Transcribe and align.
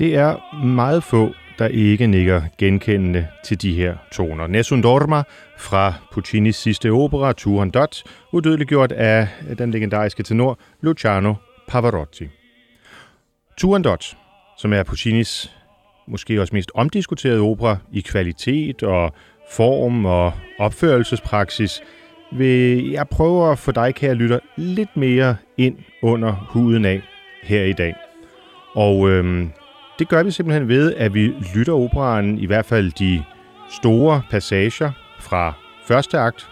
Det 0.00 0.14
er 0.14 0.56
meget 0.64 1.04
få, 1.04 1.34
der 1.58 1.68
ikke 1.68 2.06
nikker 2.06 2.42
genkendende 2.58 3.26
til 3.44 3.62
de 3.62 3.74
her 3.74 3.96
toner. 4.12 4.46
Nessun 4.46 4.82
Dorma 4.82 5.22
fra 5.58 5.94
Puccinis 6.12 6.56
sidste 6.56 6.90
opera, 6.90 7.32
Turandot, 7.32 8.02
udødeliggjort 8.32 8.92
af 8.92 9.28
den 9.58 9.70
legendariske 9.70 10.22
tenor 10.22 10.58
Luciano 10.80 11.34
Pavarotti. 11.68 12.28
Turandot, 13.58 14.16
som 14.58 14.72
er 14.72 14.82
Puccinis 14.82 15.52
måske 16.08 16.40
også 16.40 16.54
mest 16.54 16.70
omdiskuterede 16.74 17.40
opera 17.40 17.76
i 17.92 18.00
kvalitet 18.00 18.82
og 18.82 19.12
form 19.50 20.04
og 20.04 20.32
opførelsespraksis, 20.58 21.80
vil 22.32 22.90
jeg 22.90 23.08
prøve 23.08 23.52
at 23.52 23.58
få 23.58 23.72
dig, 23.72 23.94
kære 23.94 24.14
lytter, 24.14 24.38
lidt 24.56 24.96
mere 24.96 25.36
ind 25.56 25.78
under 26.02 26.32
huden 26.32 26.84
af 26.84 27.02
her 27.42 27.64
i 27.64 27.72
dag. 27.72 27.94
Og 28.74 29.10
øhm, 29.10 29.50
det 30.00 30.08
gør 30.08 30.22
vi 30.22 30.30
simpelthen 30.30 30.68
ved, 30.68 30.94
at 30.94 31.14
vi 31.14 31.32
lytter 31.54 31.72
operaen, 31.72 32.38
i 32.38 32.46
hvert 32.46 32.64
fald 32.66 32.92
de 32.92 33.24
store 33.70 34.22
passager 34.30 34.92
fra 35.20 35.52
første 35.86 36.18
akt 36.18 36.48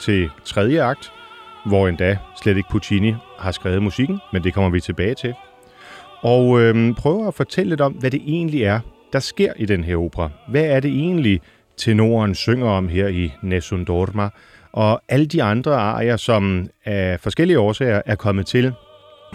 til 0.00 0.30
tredje 0.44 0.82
akt, 0.82 1.12
hvor 1.66 1.88
endda 1.88 2.18
slet 2.42 2.56
ikke 2.56 2.68
Puccini 2.70 3.14
har 3.38 3.52
skrevet 3.52 3.82
musikken, 3.82 4.18
men 4.32 4.44
det 4.44 4.54
kommer 4.54 4.70
vi 4.70 4.80
tilbage 4.80 5.14
til. 5.14 5.34
Og 6.20 6.60
øh, 6.60 6.94
prøver 6.94 7.28
at 7.28 7.34
fortælle 7.34 7.70
lidt 7.70 7.80
om, 7.80 7.92
hvad 7.92 8.10
det 8.10 8.22
egentlig 8.26 8.62
er, 8.62 8.80
der 9.12 9.18
sker 9.18 9.52
i 9.56 9.66
den 9.66 9.84
her 9.84 9.96
opera. 9.96 10.30
Hvad 10.48 10.64
er 10.64 10.80
det 10.80 10.90
egentlig, 10.90 11.40
tenoren 11.76 12.34
synger 12.34 12.66
om 12.68 12.88
her 12.88 13.08
i 13.08 13.32
Nessun 13.42 13.84
Dorma, 13.84 14.28
og 14.72 15.02
alle 15.08 15.26
de 15.26 15.42
andre 15.42 15.74
arier, 15.74 16.16
som 16.16 16.68
af 16.84 17.20
forskellige 17.20 17.58
årsager 17.58 18.02
er 18.06 18.14
kommet 18.14 18.46
til 18.46 18.72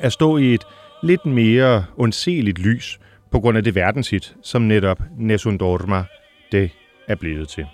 at 0.01 0.13
stå 0.13 0.37
i 0.37 0.53
et 0.53 0.63
lidt 1.03 1.25
mere 1.25 1.85
ondseligt 1.97 2.59
lys 2.59 2.99
på 3.31 3.39
grund 3.39 3.57
af 3.57 3.63
det 3.63 3.75
verdenshit, 3.75 4.35
som 4.41 4.61
netop 4.61 5.01
Nessun 5.17 5.57
Dorma 5.57 6.03
det 6.51 6.71
er 7.07 7.15
blevet 7.15 7.49
til. 7.49 7.65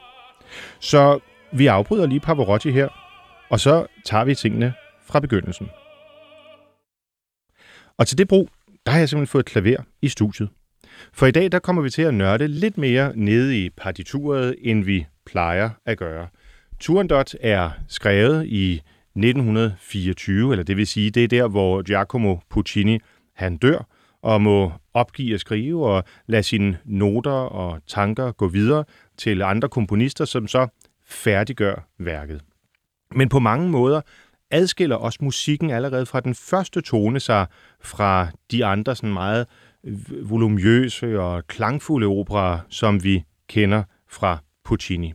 Så 0.79 1.19
vi 1.53 1.67
afbryder 1.67 2.05
lige 2.05 2.19
Pavarotti 2.19 2.71
her, 2.71 2.87
og 3.49 3.59
så 3.59 3.85
tager 4.05 4.23
vi 4.23 4.35
tingene 4.35 4.73
fra 5.05 5.19
begyndelsen. 5.19 5.69
Og 7.97 8.07
til 8.07 8.17
det 8.17 8.27
brug, 8.27 8.49
der 8.85 8.91
har 8.91 8.99
jeg 8.99 9.09
simpelthen 9.09 9.31
fået 9.31 9.43
et 9.43 9.51
klaver 9.51 9.83
i 10.01 10.07
studiet. 10.07 10.49
For 11.13 11.25
i 11.25 11.31
dag, 11.31 11.51
der 11.51 11.59
kommer 11.59 11.81
vi 11.81 11.89
til 11.89 12.01
at 12.01 12.13
nørde 12.13 12.47
lidt 12.47 12.77
mere 12.77 13.11
nede 13.15 13.65
i 13.65 13.69
partituret, 13.69 14.55
end 14.61 14.83
vi 14.83 15.05
plejer 15.25 15.69
at 15.85 15.97
gøre. 15.97 16.27
Turandot 16.79 17.35
er 17.41 17.69
skrevet 17.87 18.45
i 18.47 18.73
1924, 19.15 20.51
eller 20.51 20.63
det 20.63 20.77
vil 20.77 20.87
sige, 20.87 21.11
det 21.11 21.23
er 21.23 21.27
der, 21.27 21.47
hvor 21.47 21.81
Giacomo 21.81 22.37
Puccini 22.49 22.99
han 23.35 23.57
dør 23.57 23.87
og 24.21 24.41
må 24.41 24.71
opgive 24.93 25.33
at 25.33 25.39
skrive 25.39 25.85
og 25.85 26.03
lade 26.27 26.43
sine 26.43 26.77
noter 26.85 27.31
og 27.31 27.79
tanker 27.87 28.31
gå 28.31 28.47
videre 28.47 28.83
til 29.17 29.41
andre 29.41 29.69
komponister, 29.69 30.25
som 30.25 30.47
så 30.47 30.67
færdiggør 31.05 31.87
værket. 31.97 32.41
Men 33.15 33.29
på 33.29 33.39
mange 33.39 33.69
måder 33.69 34.01
adskiller 34.51 34.95
også 34.95 35.19
musikken 35.21 35.69
allerede 35.69 36.05
fra 36.05 36.19
den 36.19 36.35
første 36.35 36.81
tone 36.81 37.19
sig 37.19 37.45
fra 37.81 38.27
de 38.51 38.65
andre 38.65 38.95
sådan 38.95 39.13
meget 39.13 39.47
volumøse 40.21 41.19
og 41.19 41.47
klangfulde 41.47 42.07
operer, 42.07 42.59
som 42.69 43.03
vi 43.03 43.23
kender 43.47 43.83
fra 44.09 44.37
Puccini. 44.63 45.13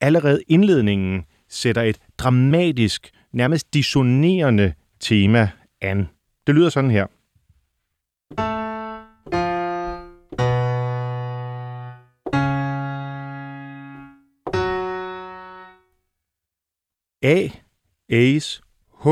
Allerede 0.00 0.42
indledningen 0.48 1.24
sætter 1.48 1.82
et 1.82 1.98
dramatisk, 2.18 3.10
nærmest 3.32 3.74
dissonerende 3.74 4.74
tema 5.00 5.50
an. 5.80 6.08
Det 6.46 6.54
lyder 6.54 6.68
sådan 6.68 6.90
her. 6.90 7.06
A, 17.22 17.48
A's, 18.12 18.60
H, 19.04 19.08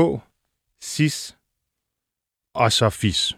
Sis 0.81 1.37
og 2.53 2.71
så 2.71 2.89
Fis. 2.89 3.37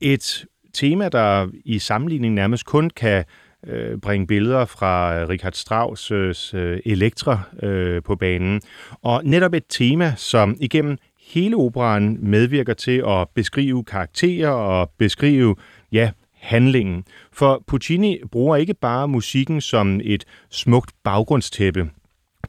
Et 0.00 0.44
tema, 0.74 1.08
der 1.08 1.48
i 1.64 1.78
sammenligning 1.78 2.34
nærmest 2.34 2.66
kun 2.66 2.90
kan 2.90 3.24
øh, 3.66 3.98
bringe 3.98 4.26
billeder 4.26 4.64
fra 4.64 5.16
øh, 5.16 5.28
Richard 5.28 5.54
Strauss' 5.54 6.14
øh, 6.14 6.34
øh, 6.54 6.80
Elektra 6.84 7.40
øh, 7.62 8.02
på 8.02 8.16
banen. 8.16 8.60
Og 9.02 9.24
netop 9.24 9.54
et 9.54 9.64
tema, 9.68 10.14
som 10.16 10.56
igennem 10.60 10.98
hele 11.20 11.56
operaen 11.56 12.30
medvirker 12.30 12.74
til 12.74 13.04
at 13.08 13.28
beskrive 13.34 13.84
karakterer 13.84 14.50
og 14.50 14.90
beskrive, 14.98 15.56
ja, 15.92 16.10
handlingen. 16.34 17.04
For 17.32 17.64
Puccini 17.66 18.20
bruger 18.30 18.56
ikke 18.56 18.74
bare 18.74 19.08
musikken 19.08 19.60
som 19.60 20.00
et 20.04 20.24
smukt 20.50 20.90
baggrundstæppe. 21.04 21.90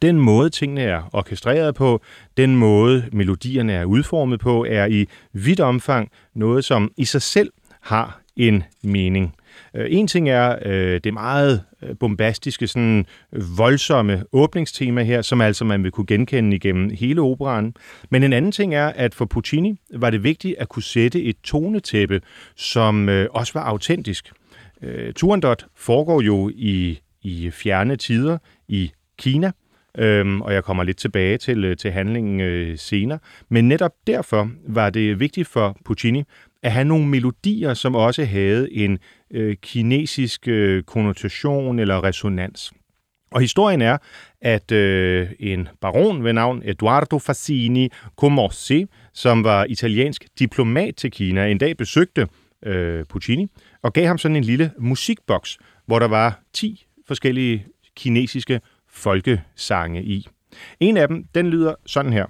Den 0.03 0.19
måde, 0.19 0.49
tingene 0.49 0.81
er 0.81 1.09
orkestreret 1.13 1.75
på, 1.75 2.01
den 2.37 2.55
måde, 2.55 3.05
melodierne 3.11 3.73
er 3.73 3.85
udformet 3.85 4.39
på, 4.39 4.65
er 4.69 4.85
i 4.85 5.05
vidt 5.33 5.59
omfang 5.59 6.11
noget, 6.35 6.65
som 6.65 6.91
i 6.97 7.05
sig 7.05 7.21
selv 7.21 7.51
har 7.81 8.21
en 8.35 8.63
mening. 8.83 9.35
Øh, 9.75 9.87
en 9.89 10.07
ting 10.07 10.29
er 10.29 10.55
øh, 10.65 11.01
det 11.03 11.13
meget 11.13 11.63
øh, 11.83 11.95
bombastiske, 11.99 12.67
sådan 12.67 13.05
voldsomme 13.57 14.23
åbningstema 14.31 15.03
her, 15.03 15.21
som 15.21 15.41
altså 15.41 15.65
man 15.65 15.83
vil 15.83 15.91
kunne 15.91 16.05
genkende 16.07 16.55
igennem 16.55 16.89
hele 16.89 17.21
operaen. 17.21 17.75
Men 18.09 18.23
en 18.23 18.33
anden 18.33 18.51
ting 18.51 18.75
er, 18.75 18.87
at 18.87 19.15
for 19.15 19.25
Puccini 19.25 19.79
var 19.93 20.09
det 20.09 20.23
vigtigt 20.23 20.55
at 20.57 20.69
kunne 20.69 20.83
sætte 20.83 21.23
et 21.23 21.35
tonetæppe, 21.43 22.21
som 22.55 23.09
øh, 23.09 23.27
også 23.31 23.53
var 23.53 23.63
autentisk. 23.63 24.31
Turandot 25.15 25.65
foregår 25.75 26.21
jo 26.21 26.51
i, 26.55 26.99
i 27.21 27.51
fjerne 27.51 27.95
tider 27.95 28.37
i 28.67 28.91
Kina, 29.17 29.51
Øhm, 29.97 30.41
og 30.41 30.53
jeg 30.53 30.63
kommer 30.63 30.83
lidt 30.83 30.97
tilbage 30.97 31.37
til, 31.37 31.65
øh, 31.65 31.77
til 31.77 31.91
handlingen 31.91 32.41
øh, 32.41 32.77
senere. 32.77 33.19
Men 33.49 33.67
netop 33.67 33.91
derfor 34.07 34.49
var 34.67 34.89
det 34.89 35.19
vigtigt 35.19 35.47
for 35.47 35.77
Puccini 35.85 36.23
at 36.63 36.71
have 36.71 36.85
nogle 36.85 37.07
melodier, 37.07 37.73
som 37.73 37.95
også 37.95 38.25
havde 38.25 38.73
en 38.73 38.99
øh, 39.31 39.55
kinesisk 39.61 40.47
øh, 40.47 40.83
konnotation 40.83 41.79
eller 41.79 42.03
resonans. 42.03 42.73
Og 43.31 43.41
historien 43.41 43.81
er, 43.81 43.97
at 44.41 44.71
øh, 44.71 45.29
en 45.39 45.67
baron 45.81 46.23
ved 46.23 46.33
navn 46.33 46.61
Eduardo 46.65 47.19
Fassini 47.19 47.89
Comossi, 48.17 48.85
som 49.13 49.43
var 49.43 49.65
italiensk 49.65 50.25
diplomat 50.39 50.95
til 50.95 51.11
Kina, 51.11 51.47
en 51.47 51.57
dag 51.57 51.77
besøgte 51.77 52.27
øh, 52.65 53.05
Puccini 53.09 53.47
og 53.81 53.93
gav 53.93 54.07
ham 54.07 54.17
sådan 54.17 54.35
en 54.35 54.43
lille 54.43 54.71
musikboks, 54.79 55.57
hvor 55.85 55.99
der 55.99 56.07
var 56.07 56.39
10 56.53 56.85
forskellige 57.07 57.65
kinesiske 57.95 58.61
folkesange 58.93 60.03
i. 60.03 60.27
En 60.79 60.97
af 60.97 61.07
dem, 61.07 61.23
den 61.35 61.47
lyder 61.47 61.75
sådan 61.85 62.13
her. 62.13 62.25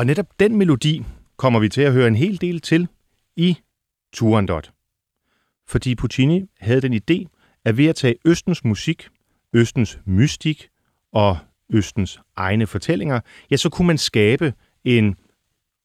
Og 0.00 0.06
netop 0.06 0.40
den 0.40 0.56
melodi 0.56 1.02
kommer 1.36 1.60
vi 1.60 1.68
til 1.68 1.82
at 1.82 1.92
høre 1.92 2.08
en 2.08 2.16
hel 2.16 2.40
del 2.40 2.60
til 2.60 2.88
i 3.36 3.56
Turandot. 4.12 4.72
Fordi 5.68 5.94
Puccini 5.94 6.44
havde 6.60 6.80
den 6.80 6.94
idé, 6.94 7.24
at 7.64 7.76
ved 7.76 7.86
at 7.86 7.96
tage 7.96 8.14
Østens 8.24 8.64
musik, 8.64 9.08
Østens 9.52 9.98
mystik 10.04 10.68
og 11.12 11.38
Østens 11.70 12.20
egne 12.36 12.66
fortællinger, 12.66 13.20
ja, 13.50 13.56
så 13.56 13.68
kunne 13.68 13.86
man 13.86 13.98
skabe 13.98 14.54
en 14.84 15.16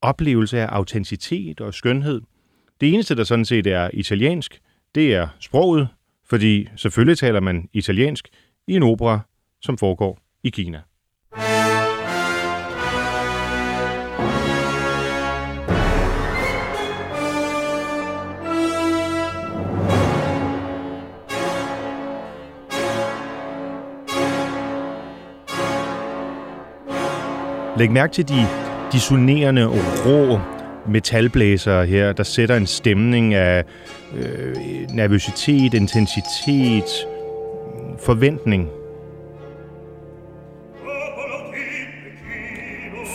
oplevelse 0.01 0.59
af 0.59 0.67
autenticitet 0.67 1.61
og 1.61 1.73
skønhed. 1.73 2.21
Det 2.81 2.93
eneste, 2.93 3.15
der 3.15 3.23
sådan 3.23 3.45
set 3.45 3.67
er 3.67 3.89
italiensk, 3.93 4.61
det 4.95 5.13
er 5.13 5.27
sproget, 5.39 5.87
fordi 6.23 6.67
selvfølgelig 6.75 7.17
taler 7.17 7.39
man 7.39 7.69
italiensk 7.73 8.27
i 8.67 8.73
en 8.75 8.83
opera, 8.83 9.19
som 9.61 9.77
foregår 9.77 10.19
i 10.43 10.49
Kina. 10.49 10.81
Læg 27.77 27.91
mærke 27.91 28.13
til 28.13 28.27
de 28.27 28.47
dissonerende, 28.91 29.65
rå, 30.05 30.39
metalblæsere 30.91 31.85
her, 31.85 32.13
der 32.13 32.23
sætter 32.23 32.57
en 32.57 32.67
stemning 32.67 33.33
af 33.33 33.63
øh, 34.17 34.55
nervøsitet, 34.89 35.73
intensitet, 35.73 37.07
forventning. 37.99 38.69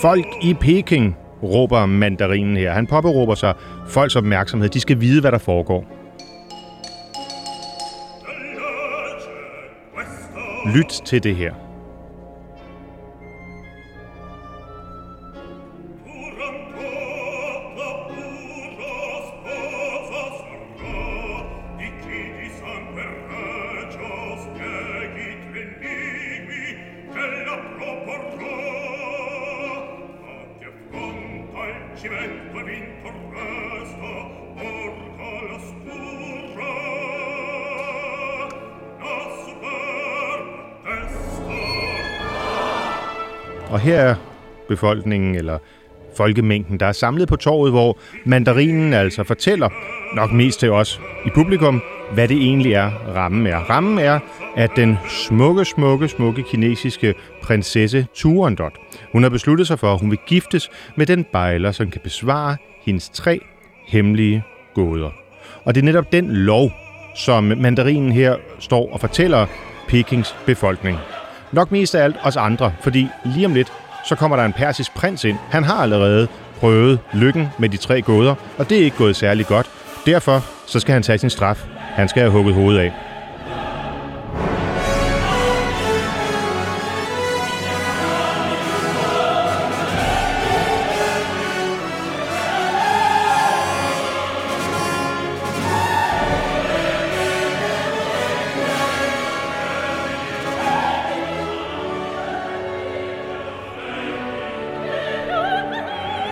Folk 0.02 0.26
i 0.42 0.54
Peking, 0.54 1.16
råber 1.42 1.86
mandarinen 1.86 2.56
her. 2.56 2.72
Han 2.72 2.86
påberåber 2.86 3.34
sig 3.34 3.54
folks 3.88 4.16
opmærksomhed. 4.16 4.68
De 4.68 4.80
skal 4.80 5.00
vide, 5.00 5.20
hvad 5.20 5.32
der 5.32 5.38
foregår. 5.38 5.84
Lyt 10.76 11.02
til 11.04 11.22
det 11.22 11.36
her. 11.36 11.69
Her 43.90 44.00
er 44.00 44.14
befolkningen, 44.68 45.34
eller 45.34 45.58
folkemængden, 46.16 46.80
der 46.80 46.86
er 46.86 46.92
samlet 46.92 47.28
på 47.28 47.36
torvet, 47.36 47.72
hvor 47.72 47.98
mandarinen 48.24 48.92
altså 48.92 49.24
fortæller, 49.24 49.68
nok 50.14 50.32
mest 50.32 50.60
til 50.60 50.70
os 50.70 51.00
i 51.26 51.30
publikum, 51.34 51.82
hvad 52.12 52.28
det 52.28 52.36
egentlig 52.36 52.72
er, 52.72 52.90
rammen 53.16 53.46
er. 53.46 53.56
Rammen 53.56 53.98
er, 53.98 54.18
at 54.56 54.70
den 54.76 54.98
smukke, 55.08 55.64
smukke, 55.64 56.08
smukke 56.08 56.42
kinesiske 56.42 57.14
prinsesse 57.42 58.06
Turandot, 58.14 58.72
hun 59.12 59.22
har 59.22 59.30
besluttet 59.30 59.66
sig 59.66 59.78
for, 59.78 59.92
at 59.92 60.00
hun 60.00 60.10
vil 60.10 60.18
giftes 60.26 60.70
med 60.96 61.06
den 61.06 61.24
bejler, 61.32 61.72
som 61.72 61.90
kan 61.90 62.00
besvare 62.04 62.56
hendes 62.86 63.08
tre 63.08 63.40
hemmelige 63.86 64.42
gåder. 64.74 65.10
Og 65.64 65.74
det 65.74 65.80
er 65.80 65.84
netop 65.84 66.12
den 66.12 66.30
lov, 66.30 66.72
som 67.16 67.44
mandarinen 67.44 68.12
her 68.12 68.36
står 68.58 68.92
og 68.92 69.00
fortæller 69.00 69.46
Pekings 69.88 70.36
befolkning. 70.46 70.98
Nok 71.52 71.72
mest 71.72 71.94
af 71.94 72.04
alt 72.04 72.16
os 72.22 72.36
andre, 72.36 72.72
fordi 72.80 73.08
lige 73.24 73.46
om 73.46 73.54
lidt, 73.54 73.72
så 74.08 74.14
kommer 74.14 74.36
der 74.36 74.44
en 74.44 74.52
persisk 74.52 74.94
prins 74.94 75.24
ind. 75.24 75.38
Han 75.50 75.64
har 75.64 75.82
allerede 75.82 76.28
prøvet 76.60 76.98
lykken 77.12 77.48
med 77.58 77.68
de 77.68 77.76
tre 77.76 78.02
gåder, 78.02 78.34
og 78.58 78.70
det 78.70 78.80
er 78.80 78.84
ikke 78.84 78.96
gået 78.96 79.16
særlig 79.16 79.46
godt. 79.46 79.70
Derfor 80.06 80.44
så 80.66 80.80
skal 80.80 80.92
han 80.92 81.02
tage 81.02 81.18
sin 81.18 81.30
straf. 81.30 81.64
Han 81.78 82.08
skal 82.08 82.20
have 82.20 82.32
hugget 82.32 82.54
hovedet 82.54 82.80
af. 82.80 82.92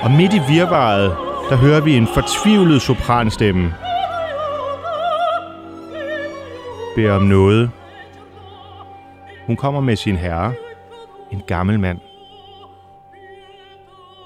Og 0.09 0.15
midt 0.15 0.35
i 0.35 0.41
virvaret, 0.49 1.17
der 1.51 1.57
hører 1.57 1.81
vi 1.81 1.97
en 1.97 2.07
fortvivlet 2.07 2.83
sopranstemme. 2.83 3.75
Beder 6.97 7.13
om 7.13 7.23
noget. 7.23 7.71
Hun 9.47 9.57
kommer 9.57 9.81
med 9.81 9.97
sin 9.97 10.17
herre, 10.17 10.55
en 11.33 11.43
gammel 11.47 11.81
mand. 11.81 11.99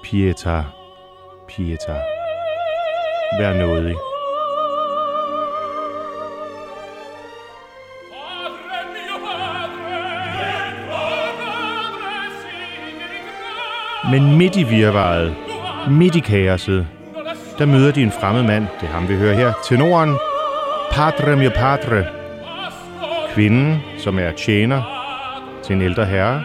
Pieta, 0.04 0.64
Pieta, 1.48 2.00
vær 3.38 3.54
nådig. 3.54 3.96
Men 14.10 14.38
midt 14.38 14.56
i 14.56 14.62
virvaret, 14.62 15.41
midt 15.90 16.16
i 16.16 16.20
kaoset, 16.20 16.86
der 17.58 17.66
møder 17.66 17.92
de 17.92 18.02
en 18.02 18.12
fremmed 18.12 18.42
mand, 18.42 18.66
det 18.80 18.88
er 18.88 18.92
ham 18.92 19.08
vi 19.08 19.16
hører 19.16 19.34
her, 19.34 19.52
tenoren, 19.68 20.16
Padre 20.92 21.36
mio 21.36 21.50
padre. 21.50 22.06
Kvinden, 23.34 23.80
som 23.98 24.18
er 24.18 24.32
tjener 24.32 24.82
til 25.64 25.76
en 25.76 25.82
ældre 25.82 26.04
herre, 26.06 26.44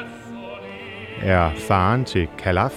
er 1.21 1.49
faren 1.67 2.05
til 2.05 2.27
Kalaf, 2.37 2.73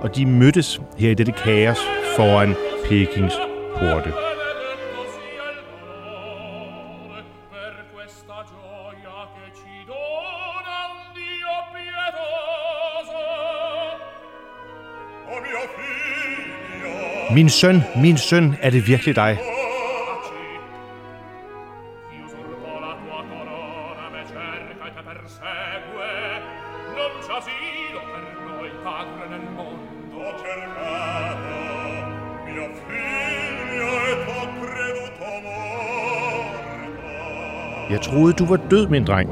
og 0.00 0.16
de 0.16 0.26
mødtes 0.26 0.80
her 0.98 1.10
i 1.10 1.14
dette 1.14 1.32
kaos 1.32 1.78
foran 2.16 2.54
Pekings 2.88 3.34
porte. 3.78 4.12
Min 17.34 17.48
søn, 17.48 17.82
min 17.96 18.18
søn, 18.18 18.54
er 18.62 18.70
det 18.70 18.88
virkelig 18.88 19.16
dig? 19.16 19.38
Jeg 37.90 38.00
troede, 38.00 38.32
du 38.32 38.46
var 38.46 38.56
død, 38.70 38.88
min 38.88 39.04
dreng. 39.06 39.30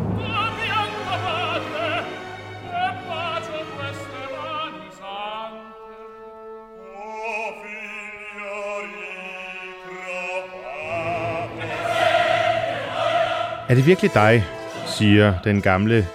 Er 13.70 13.74
det 13.74 13.86
virkelig 13.86 14.14
dig, 14.14 14.44
siger 14.86 15.34
den 15.44 15.62
gamle 15.62 16.06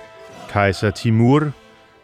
kejser 0.50 0.91
Timur, 0.91 1.51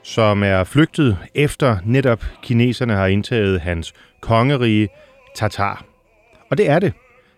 som 0.04 0.44
er 0.44 0.64
flygtet 0.64 1.18
efter 1.36 1.78
netop 1.86 2.26
kineserne 2.44 2.94
har 2.94 3.08
indtaget 3.08 3.62
hans 3.62 3.94
kongerige 4.22 4.90
Tatar. 5.36 5.86
Og 6.52 6.58
det 6.58 6.70
er 6.70 6.80
det. 6.80 6.94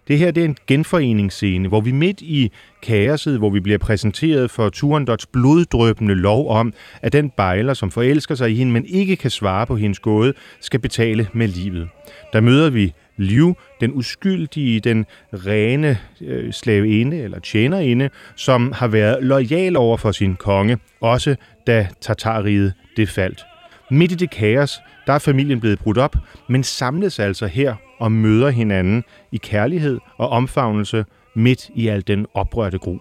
Det 0.08 0.18
her 0.18 0.32
det 0.32 0.42
er 0.42 0.46
en 0.46 0.58
genforeningsscene, 0.68 1.68
hvor 1.68 1.82
vi 1.82 1.92
midt 1.92 2.22
i 2.22 2.52
kaoset, 2.84 3.38
hvor 3.38 3.50
vi 3.50 3.60
bliver 3.60 3.78
præsenteret 3.78 4.52
for 4.52 4.70
Turandots 4.70 5.26
bloddrøbende 5.26 6.16
lov 6.16 6.50
om, 6.50 6.74
at 7.02 7.14
den 7.14 7.30
bejler, 7.30 7.74
som 7.74 7.92
forelsker 7.92 8.36
sig 8.36 8.52
i 8.52 8.56
hende, 8.56 8.72
men 8.72 8.86
ikke 8.86 9.16
kan 9.16 9.32
svare 9.32 9.66
på 9.66 9.76
hendes 9.76 10.00
gåde, 10.00 10.34
skal 10.60 10.80
betale 10.80 11.28
med 11.34 11.48
livet. 11.48 11.90
Der 12.34 12.42
møder 12.42 12.70
vi 12.70 12.94
Liu, 13.18 13.56
den 13.82 13.94
uskyldige, 13.94 14.80
den 14.80 15.06
rene 15.34 15.98
øh, 16.22 16.54
slaveinde 16.54 17.18
eller 17.18 17.40
tjenerinde, 17.40 18.10
som 18.36 18.72
har 18.72 18.88
været 18.88 19.24
lojal 19.24 19.76
over 19.76 19.98
for 19.98 20.12
sin 20.12 20.36
konge, 20.36 20.78
også 21.02 21.36
da 21.68 21.88
Tartariet 22.02 22.74
det 22.98 23.10
faldt. 23.10 23.46
Midt 23.92 24.12
i 24.12 24.16
det 24.16 24.30
kaos, 24.30 24.80
der 25.08 25.14
er 25.14 25.20
familien 25.20 25.60
blevet 25.60 25.80
brudt 25.80 25.98
op, 25.98 26.16
men 26.50 26.64
samles 26.64 27.20
altså 27.20 27.48
her 27.48 27.76
og 28.00 28.12
møder 28.12 28.50
hinanden 28.50 29.04
i 29.32 29.38
kærlighed 29.38 30.00
og 30.18 30.30
omfavnelse 30.30 31.06
midt 31.36 31.70
i 31.76 31.88
al 31.88 32.08
den 32.08 32.26
oprørte 32.34 32.78
gru. 32.78 32.98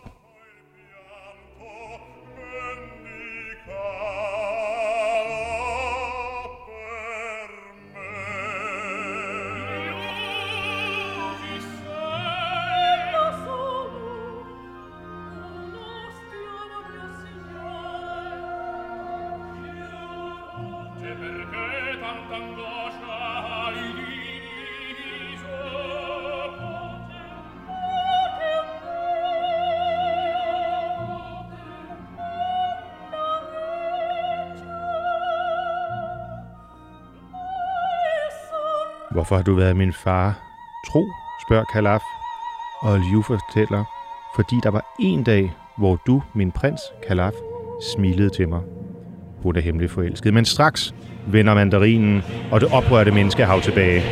Hvorfor 39.12 39.37
har 39.37 39.42
du 39.42 39.54
været 39.54 39.76
min 39.76 39.92
far? 39.92 40.35
Tro, 40.87 41.07
spørger 41.47 41.64
Kalaf. 41.64 42.02
Og 42.81 42.99
Liu 42.99 43.23
fortæller, 43.23 43.85
fordi 44.37 44.57
der 44.62 44.71
var 44.71 44.95
en 45.00 45.25
dag, 45.25 45.52
hvor 45.76 45.97
du, 46.07 46.23
min 46.35 46.52
prins, 46.52 46.81
Kalaf, 47.09 47.33
smilede 47.95 48.31
til 48.31 48.49
mig. 48.49 48.61
Hun 49.42 49.57
er 49.57 49.61
hemmelig 49.61 49.90
forelsket, 49.90 50.35
men 50.35 50.45
straks 50.45 50.95
vender 51.26 51.54
mandarinen 51.54 52.23
og 52.52 52.61
det 52.61 52.69
oprørte 52.73 53.11
menneskehav 53.11 53.61
tilbage. 53.61 54.02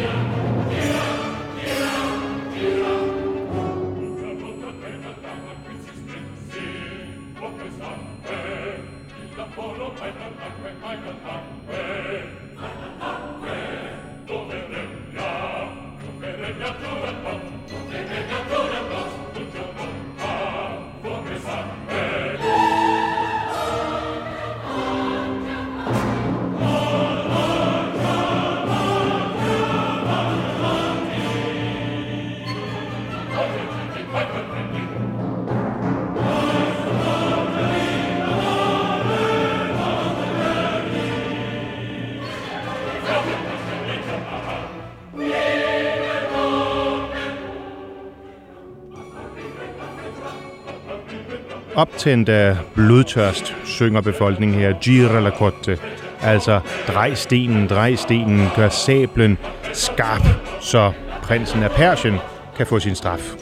Optændt 52.00 52.28
af 52.28 52.56
blodtørst, 52.74 53.56
synger 53.64 54.00
befolkningen 54.00 54.60
her, 54.60 54.72
gira 54.80 55.20
la 55.20 55.30
corte. 55.30 55.78
Altså, 56.22 56.60
drej 56.88 57.14
stenen, 57.14 57.68
drej 57.68 57.94
stenen, 57.94 58.48
gør 58.56 58.68
sablen 58.68 59.38
skarp, 59.72 60.22
så 60.60 60.92
prinsen 61.22 61.62
af 61.62 61.70
Persien 61.70 62.16
kan 62.56 62.66
få 62.66 62.78
sin 62.78 62.94
straf. 62.94 63.34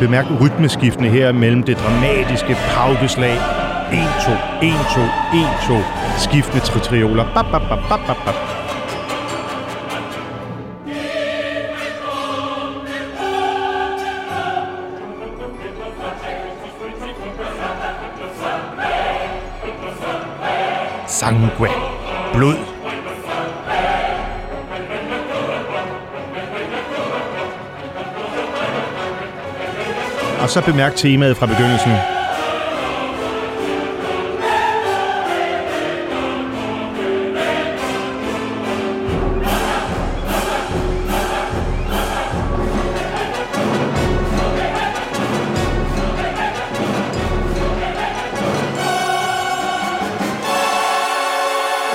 Bemærk 0.00 0.26
rytmeskiftene 0.40 1.08
her 1.08 1.32
mellem 1.32 1.62
det 1.62 1.78
dramatiske 1.78 2.56
paukeslag. 2.74 3.36
1, 3.92 3.98
2, 4.24 4.32
1, 4.62 4.72
2, 4.94 5.00
1, 5.34 5.46
2. 5.68 5.74
Skiftende 6.18 6.60
tritrioler. 6.60 7.24
Bap, 7.34 7.46
bap, 7.52 7.62
bap, 7.68 7.78
bap, 7.88 8.00
bap, 8.06 8.16
bap. 8.24 8.34
Sangue. 21.06 21.68
Blod. 22.34 22.69
Og 30.50 30.54
så 30.54 30.60
bemærk 30.60 30.96
temaet 30.96 31.36
fra 31.36 31.46
begyndelsen. 31.46 31.90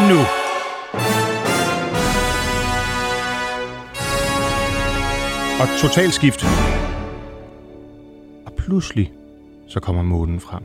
Nu. 0.10 0.20
Og 5.60 5.68
totalskift 5.82 6.46
pludselig 8.76 9.14
så 9.68 9.80
kommer 9.80 10.04
månen 10.04 10.40
frem. 10.40 10.64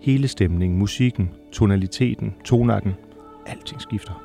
Hele 0.00 0.28
stemningen, 0.28 0.78
musikken, 0.78 1.30
tonaliteten, 1.52 2.34
tonakken, 2.44 2.94
alting 3.46 3.80
skifter. 3.80 4.23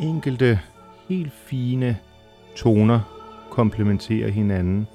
Enkelte 0.00 0.60
helt 1.08 1.32
fine 1.32 1.98
toner 2.56 3.00
komplementerer 3.50 4.30
hinanden. 4.30 4.86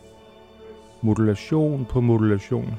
Modulation 1.01 1.86
på 1.86 2.01
modulation. 2.01 2.75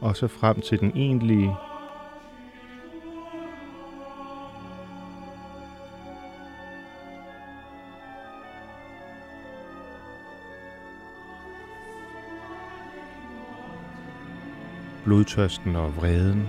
Og 0.00 0.16
så 0.16 0.28
frem 0.28 0.60
til 0.60 0.80
den 0.80 0.92
egentlige 0.96 1.54
blodtørsten 15.04 15.76
og 15.76 15.96
vreden 15.96 16.48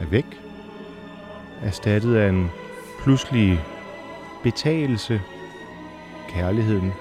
er 0.00 0.06
væk, 0.06 0.40
erstattet 1.62 2.16
af 2.16 2.28
en 2.28 2.50
pludselige 3.06 3.60
betagelse, 4.42 5.22
kærligheden, 6.28 6.92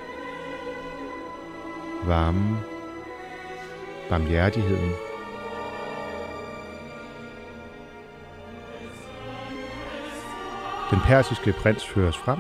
varmen, 2.04 2.58
barmhjertigheden. 4.10 4.92
Den 10.92 11.00
persiske 11.00 11.52
prins 11.52 11.88
føres 11.88 12.18
frem, 12.18 12.40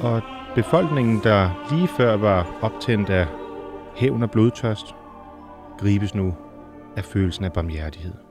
og 0.00 0.22
befolkningen, 0.54 1.20
der 1.24 1.66
lige 1.70 1.88
før 1.88 2.16
var 2.16 2.58
optændt 2.62 3.10
af 3.10 3.26
hævn 3.96 4.22
og 4.22 4.30
blodtørst, 4.30 4.94
gribes 5.78 6.14
nu 6.14 6.34
af 6.96 7.04
følelsen 7.04 7.44
af 7.44 7.52
barmhjertighed. 7.52 8.25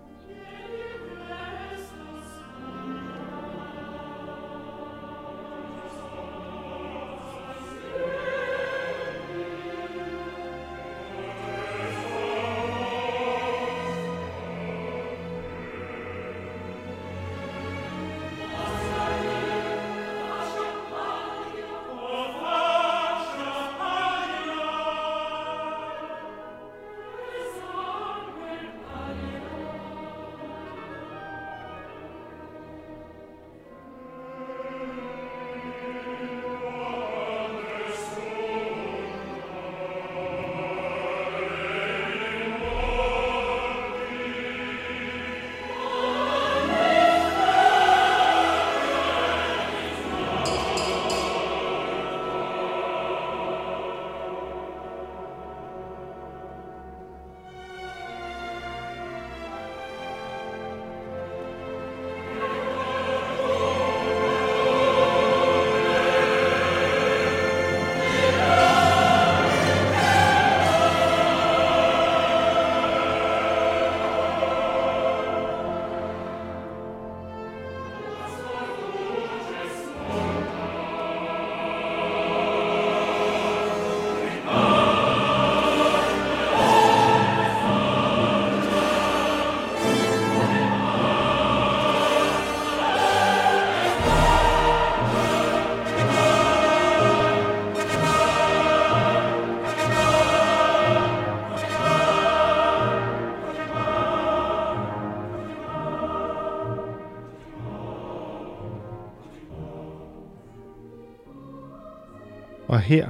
Her 112.86 113.10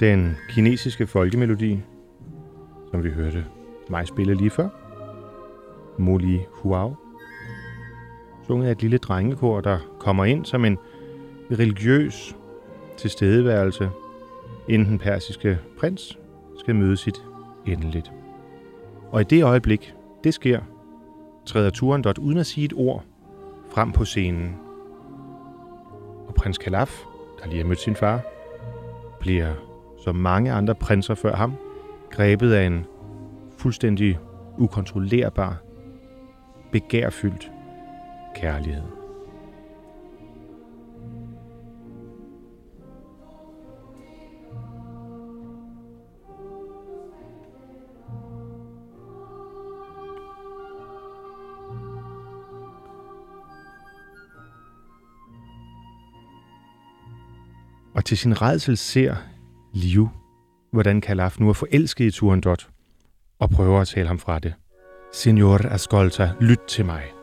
den 0.00 0.36
kinesiske 0.48 1.06
folkemelodi, 1.06 1.80
som 2.90 3.04
vi 3.04 3.10
hørte 3.10 3.44
mig 3.90 4.06
spille 4.06 4.34
lige 4.34 4.50
før. 4.50 4.68
Moli 5.98 6.40
Huao. 6.50 6.96
Sunget 8.46 8.66
af 8.66 8.72
et 8.72 8.82
lille 8.82 8.98
drengekor, 8.98 9.60
der 9.60 9.78
kommer 10.00 10.24
ind 10.24 10.44
som 10.44 10.64
en 10.64 10.78
religiøs 11.50 12.36
tilstedeværelse, 12.96 13.90
inden 14.68 14.88
den 14.88 14.98
persiske 14.98 15.58
prins 15.78 16.18
skal 16.58 16.74
møde 16.74 16.96
sit 16.96 17.22
endeligt. 17.66 18.12
Og 19.10 19.20
i 19.20 19.24
det 19.24 19.44
øjeblik, 19.44 19.94
det 20.24 20.34
sker, 20.34 20.60
træder 21.46 21.70
Turandot 21.70 22.18
uden 22.18 22.38
at 22.38 22.46
sige 22.46 22.64
et 22.64 22.72
ord 22.76 23.04
frem 23.70 23.92
på 23.92 24.04
scenen. 24.04 24.56
Og 26.28 26.34
prins 26.34 26.58
Kalaf, 26.58 27.02
der 27.42 27.46
lige 27.46 27.58
har 27.58 27.68
mødt 27.68 27.80
sin 27.80 27.96
far, 27.96 28.31
bliver, 29.22 29.54
som 30.04 30.16
mange 30.16 30.52
andre 30.52 30.74
prinser 30.74 31.14
før 31.14 31.36
ham, 31.36 31.54
grebet 32.10 32.52
af 32.52 32.66
en 32.66 32.86
fuldstændig 33.58 34.18
ukontrollerbar, 34.58 35.56
begærfyldt 36.72 37.50
kærlighed. 38.34 39.01
Og 58.02 58.06
til 58.06 58.18
sin 58.18 58.42
redsel 58.42 58.76
ser 58.76 59.14
Liu, 59.72 60.08
hvordan 60.72 61.00
Kalaf 61.00 61.36
nu 61.40 61.48
er 61.48 61.52
forelsket 61.52 62.04
i 62.04 62.10
Turandot, 62.10 62.68
og 63.40 63.50
prøver 63.50 63.80
at 63.80 63.88
tale 63.88 64.06
ham 64.06 64.18
fra 64.18 64.38
det. 64.38 64.54
Signor 65.12 65.60
Ascolta, 65.70 66.32
lyt 66.40 66.60
til 66.68 66.84
mig. 66.84 67.21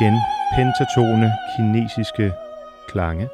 Igen 0.00 0.14
pentatone 0.56 1.32
kinesiske 1.56 2.32
klange. 2.88 3.28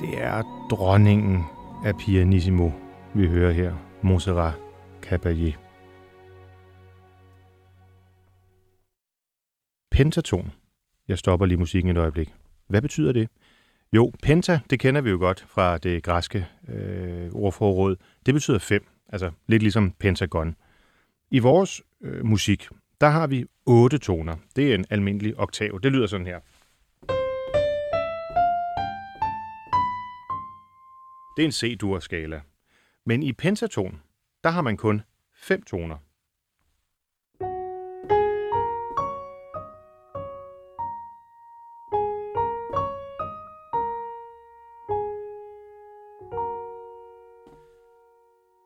Det 0.00 0.22
er 0.22 0.66
dronningen 0.70 1.44
af 1.84 1.96
pianissimo, 1.98 2.70
vi 3.14 3.26
hører 3.26 3.52
her. 3.52 3.74
Montserrat 4.02 4.54
Caballé. 5.06 5.52
Pentaton. 9.90 10.52
Jeg 11.08 11.18
stopper 11.18 11.46
lige 11.46 11.58
musikken 11.58 11.90
et 11.90 11.96
øjeblik. 11.96 12.34
Hvad 12.68 12.82
betyder 12.82 13.12
det? 13.12 13.28
Jo, 13.92 14.12
penta, 14.22 14.60
det 14.70 14.80
kender 14.80 15.00
vi 15.00 15.10
jo 15.10 15.18
godt 15.18 15.44
fra 15.48 15.78
det 15.78 16.02
græske 16.02 16.46
øh, 16.68 17.30
ordforråd. 17.32 17.96
Det 18.26 18.34
betyder 18.34 18.58
fem, 18.58 18.86
altså 19.08 19.30
lidt 19.46 19.62
ligesom 19.62 19.90
pentagon. 19.90 20.56
I 21.30 21.38
vores 21.38 21.82
øh, 22.00 22.26
musik, 22.26 22.68
der 23.00 23.08
har 23.08 23.26
vi 23.26 23.44
otte 23.66 23.98
toner. 23.98 24.36
Det 24.56 24.70
er 24.70 24.74
en 24.74 24.84
almindelig 24.90 25.38
oktav. 25.38 25.80
Det 25.82 25.92
lyder 25.92 26.06
sådan 26.06 26.26
her. 26.26 26.40
Det 31.40 31.44
er 31.44 31.48
en 31.48 31.52
C-dur-skala. 31.52 32.40
Men 33.06 33.22
i 33.22 33.32
pentaton, 33.32 34.00
der 34.44 34.50
har 34.50 34.62
man 34.62 34.76
kun 34.76 35.02
fem 35.34 35.62
toner. 35.62 35.96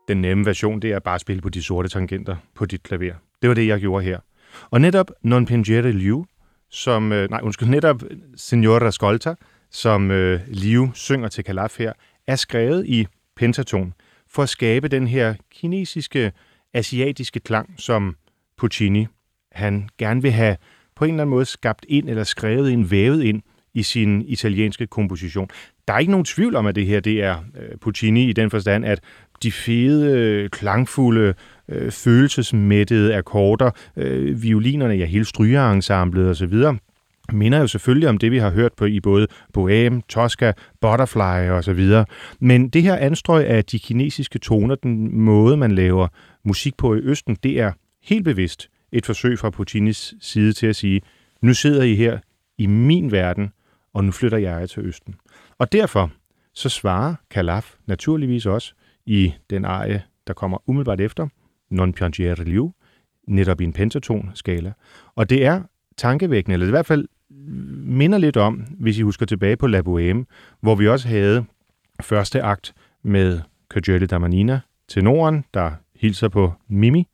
Den 0.08 0.20
nemme 0.20 0.46
version, 0.46 0.80
det 0.82 0.92
er 0.92 0.98
bare 0.98 1.14
at 1.14 1.20
spille 1.20 1.42
på 1.42 1.48
de 1.48 1.62
sorte 1.62 1.88
tangenter 1.88 2.36
på 2.54 2.66
dit 2.66 2.82
klaver. 2.82 3.14
Det 3.42 3.48
var 3.48 3.54
det, 3.54 3.66
jeg 3.66 3.80
gjorde 3.80 4.04
her. 4.04 4.20
Og 4.70 4.80
netop 4.80 5.10
Non 5.22 5.46
Pingere 5.46 5.92
Liu, 5.92 6.24
som, 6.68 7.12
øh, 7.12 7.30
nej, 7.30 7.40
undskyld, 7.42 7.68
netop 7.68 8.02
Signora 8.36 8.90
Scolta, 8.90 9.34
som 9.70 10.10
øh, 10.10 10.40
Liu 10.46 10.90
synger 10.94 11.28
til 11.28 11.44
Calaf 11.44 11.78
her, 11.78 11.92
er 12.26 12.36
skrevet 12.36 12.86
i 12.86 13.06
pentaton 13.36 13.94
for 14.28 14.42
at 14.42 14.48
skabe 14.48 14.88
den 14.88 15.06
her 15.06 15.34
kinesiske, 15.50 16.32
asiatiske 16.74 17.40
klang, 17.40 17.74
som 17.78 18.16
Puccini 18.58 19.06
han 19.52 19.88
gerne 19.98 20.22
vil 20.22 20.30
have 20.30 20.56
på 20.96 21.04
en 21.04 21.10
eller 21.10 21.22
anden 21.22 21.30
måde 21.30 21.44
skabt 21.44 21.86
ind 21.88 22.08
eller 22.08 22.24
skrevet 22.24 22.70
ind, 22.70 22.84
vævet 22.84 23.22
ind 23.22 23.42
i 23.74 23.82
sin 23.82 24.22
italienske 24.22 24.86
komposition. 24.86 25.48
Der 25.88 25.94
er 25.94 25.98
ikke 25.98 26.10
nogen 26.10 26.24
tvivl 26.24 26.56
om, 26.56 26.66
at 26.66 26.74
det 26.74 26.86
her 26.86 27.00
det 27.00 27.22
er 27.22 27.36
øh, 27.56 27.78
Puccini 27.80 28.28
i 28.28 28.32
den 28.32 28.50
forstand, 28.50 28.84
at 28.84 29.00
de 29.42 29.52
fede, 29.52 30.18
øh, 30.18 30.50
klangfulde 30.50 31.34
øh, 31.68 31.90
følelsesmættede 31.90 33.16
akkorder, 33.16 33.70
øh, 33.96 34.42
violinerne, 34.42 34.94
ja, 34.94 35.04
hele 35.04 35.24
strygeensemblet 35.24 36.30
osv., 36.30 36.54
minder 37.34 37.58
jo 37.58 37.66
selvfølgelig 37.66 38.08
om 38.08 38.18
det, 38.18 38.30
vi 38.30 38.38
har 38.38 38.50
hørt 38.50 38.72
på 38.72 38.84
i 38.84 39.00
både 39.00 39.26
Bohème, 39.58 40.00
Tosca, 40.08 40.52
Butterfly 40.80 41.50
og 41.50 41.64
så 41.64 41.72
videre. 41.72 42.06
Men 42.40 42.68
det 42.68 42.82
her 42.82 42.96
anstrøg 42.96 43.46
af 43.46 43.64
de 43.64 43.78
kinesiske 43.78 44.38
toner, 44.38 44.74
den 44.74 45.18
måde, 45.18 45.56
man 45.56 45.72
laver 45.72 46.08
musik 46.44 46.76
på 46.76 46.94
i 46.94 46.98
Østen, 46.98 47.36
det 47.42 47.60
er 47.60 47.72
helt 48.02 48.24
bevidst 48.24 48.68
et 48.92 49.06
forsøg 49.06 49.38
fra 49.38 49.50
Puccinis 49.50 50.14
side 50.20 50.52
til 50.52 50.66
at 50.66 50.76
sige, 50.76 51.00
nu 51.42 51.54
sidder 51.54 51.82
I 51.82 51.94
her 51.94 52.18
i 52.58 52.66
min 52.66 53.12
verden, 53.12 53.52
og 53.94 54.04
nu 54.04 54.12
flytter 54.12 54.38
jeg 54.38 54.70
til 54.70 54.86
Østen. 54.86 55.14
Og 55.58 55.72
derfor 55.72 56.10
så 56.54 56.68
svarer 56.68 57.14
Calaf 57.30 57.74
naturligvis 57.86 58.46
også 58.46 58.74
i 59.06 59.34
den 59.50 59.64
arie, 59.64 60.02
der 60.26 60.32
kommer 60.32 60.58
umiddelbart 60.66 61.00
efter, 61.00 61.28
Non 61.70 61.92
piangere 61.92 62.44
liu, 62.44 62.72
netop 63.28 63.60
i 63.60 63.64
en 63.64 63.72
pentaton-skala. 63.72 64.72
Og 65.14 65.30
det 65.30 65.44
er 65.44 65.62
tankevækkende, 65.96 66.52
eller 66.52 66.66
i 66.66 66.70
hvert 66.70 66.86
fald 66.86 67.08
minder 67.84 68.18
lidt 68.18 68.36
om, 68.36 68.54
hvis 68.54 68.98
I 68.98 69.02
husker 69.02 69.26
tilbage 69.26 69.56
på 69.56 69.66
La 69.66 69.80
Bohème, 69.80 70.24
hvor 70.60 70.74
vi 70.74 70.88
også 70.88 71.08
havde 71.08 71.44
første 72.00 72.42
akt 72.42 72.74
med 73.02 73.40
Kajoli 73.70 74.06
Damanina 74.06 74.60
tenoren, 74.88 75.44
der 75.54 75.70
hilser 75.96 76.28
på 76.28 76.52
Mimi. 76.68 77.08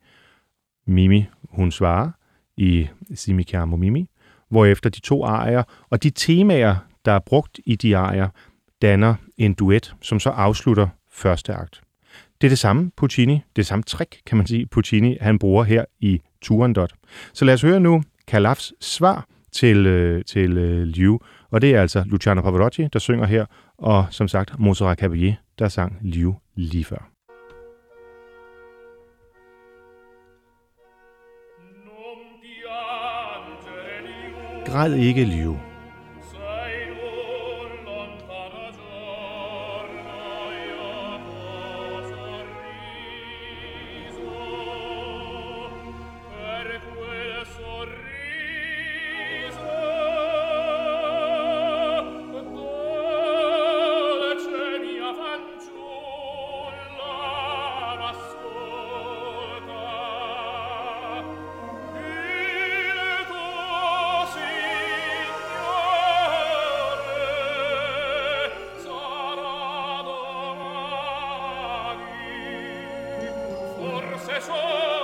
Mimi, 0.86 1.26
hun 1.50 1.70
svarer 1.70 2.10
i 2.56 2.88
Simikiamo 3.14 3.76
Mimi, 3.76 4.08
hvorefter 4.48 4.90
de 4.90 5.00
to 5.00 5.24
arier 5.24 5.62
og 5.90 6.02
de 6.02 6.10
temaer, 6.10 6.76
der 7.04 7.12
er 7.12 7.18
brugt 7.18 7.60
i 7.66 7.76
de 7.76 7.96
arier, 7.96 8.28
danner 8.82 9.14
en 9.38 9.54
duet, 9.54 9.94
som 10.02 10.20
så 10.20 10.30
afslutter 10.30 10.88
første 11.10 11.54
akt. 11.54 11.80
Det 12.40 12.46
er 12.46 12.48
det 12.48 12.58
samme 12.58 12.90
Puccini, 12.96 13.40
det 13.56 13.66
samme 13.66 13.82
trick, 13.82 14.20
kan 14.26 14.36
man 14.36 14.46
sige, 14.46 14.66
Puccini 14.66 15.16
han 15.20 15.38
bruger 15.38 15.64
her 15.64 15.84
i 16.00 16.20
Turandot. 16.42 16.92
Så 17.32 17.44
lad 17.44 17.54
os 17.54 17.62
høre 17.62 17.80
nu 17.80 18.02
Calafs 18.26 18.72
svar 18.80 19.26
til, 19.52 19.86
øh, 19.86 20.24
til 20.24 20.58
øh, 20.58 20.82
Liu, 20.82 21.18
og 21.50 21.62
det 21.62 21.74
er 21.74 21.80
altså 21.80 22.04
Luciano 22.06 22.42
Pavarotti, 22.42 22.88
der 22.92 22.98
synger 22.98 23.26
her, 23.26 23.46
og 23.78 24.06
som 24.10 24.28
sagt 24.28 24.58
Montserrat 24.58 25.02
Caballé, 25.02 25.54
der 25.58 25.68
sang 25.68 25.98
Liu 26.02 26.34
lige 26.54 26.84
før. 26.84 27.10
Græd 34.66 34.94
ikke, 34.94 35.24
Liu. 35.24 35.69
se 74.30 74.40
suo 74.46 74.99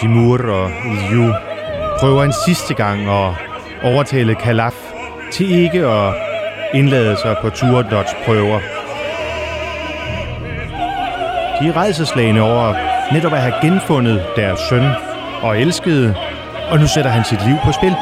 Timur 0.00 0.50
og 0.50 0.70
Liu 1.10 1.32
prøver 2.00 2.24
en 2.24 2.32
sidste 2.46 2.74
gang 2.74 3.00
at 3.10 3.34
overtale 3.82 4.34
Kalaf 4.34 4.74
til 5.32 5.50
ikke 5.50 5.86
at 5.86 6.14
indlade 6.74 7.16
sig 7.16 7.36
på 7.42 7.50
Turdots 7.50 8.16
prøver. 8.24 8.58
De 11.60 11.68
er 11.68 11.76
rejseslagende 11.76 12.40
over 12.40 12.74
netop 13.12 13.32
at 13.32 13.40
have 13.40 13.54
genfundet 13.62 14.22
deres 14.36 14.60
søn 14.68 14.84
og 15.42 15.60
elskede, 15.60 16.14
og 16.70 16.78
nu 16.78 16.86
sætter 16.86 17.10
han 17.10 17.24
sit 17.24 17.46
liv 17.46 17.56
på 17.64 17.72
spil. 17.72 17.94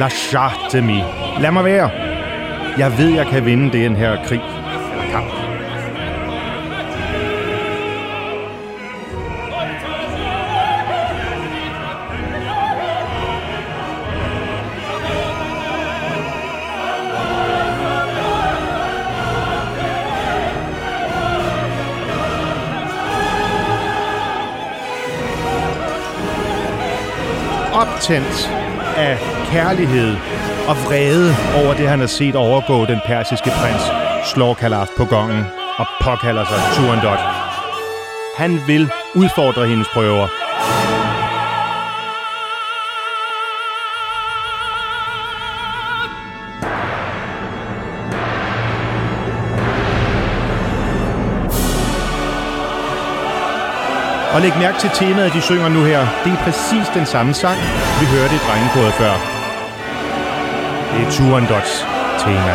Lasciatemi. 0.00 1.02
Lad 1.40 1.50
mig 1.50 1.64
være. 1.64 1.90
Jeg 2.78 2.98
ved, 2.98 3.14
jeg 3.14 3.26
kan 3.26 3.44
vinde 3.44 3.78
den 3.78 3.96
her 3.96 4.24
krig 4.24 4.40
eller 4.92 5.12
kamp. 5.12 5.26
optændt 27.72 28.50
af 28.96 29.29
kærlighed 29.52 30.16
og 30.68 30.76
vrede 30.86 31.34
over 31.62 31.74
det, 31.74 31.88
han 31.88 32.00
har 32.00 32.06
set 32.06 32.36
overgå 32.36 32.86
den 32.86 33.00
persiske 33.06 33.50
prins, 33.50 33.82
slår 34.24 34.54
Kalaf 34.54 34.88
på 34.96 35.04
gongen 35.04 35.44
og 35.78 35.86
påkalder 36.00 36.44
sig 36.44 36.58
Turandot. 36.74 37.18
Han 38.36 38.60
vil 38.66 38.90
udfordre 39.14 39.66
hendes 39.66 39.88
prøver. 39.94 40.28
Og 54.34 54.40
læg 54.40 54.52
mærke 54.58 54.78
til 54.78 54.90
temaet, 54.94 55.32
de 55.32 55.40
synger 55.40 55.68
nu 55.68 55.84
her. 55.84 56.00
Det 56.24 56.32
er 56.32 56.44
præcis 56.44 56.86
den 56.94 57.06
samme 57.06 57.34
sang, 57.34 57.58
vi 58.00 58.06
hørte 58.06 58.34
i 58.34 58.38
drengekodet 58.38 58.92
før. 58.92 59.39
Det 60.92 61.06
er 61.06 61.10
Turandots 61.10 61.86
tema. 62.18 62.54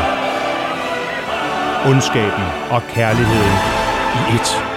Ondskaben 1.91 2.45
og 2.71 2.81
kærligheden 2.87 3.55
i 4.15 4.35
et. 4.35 4.74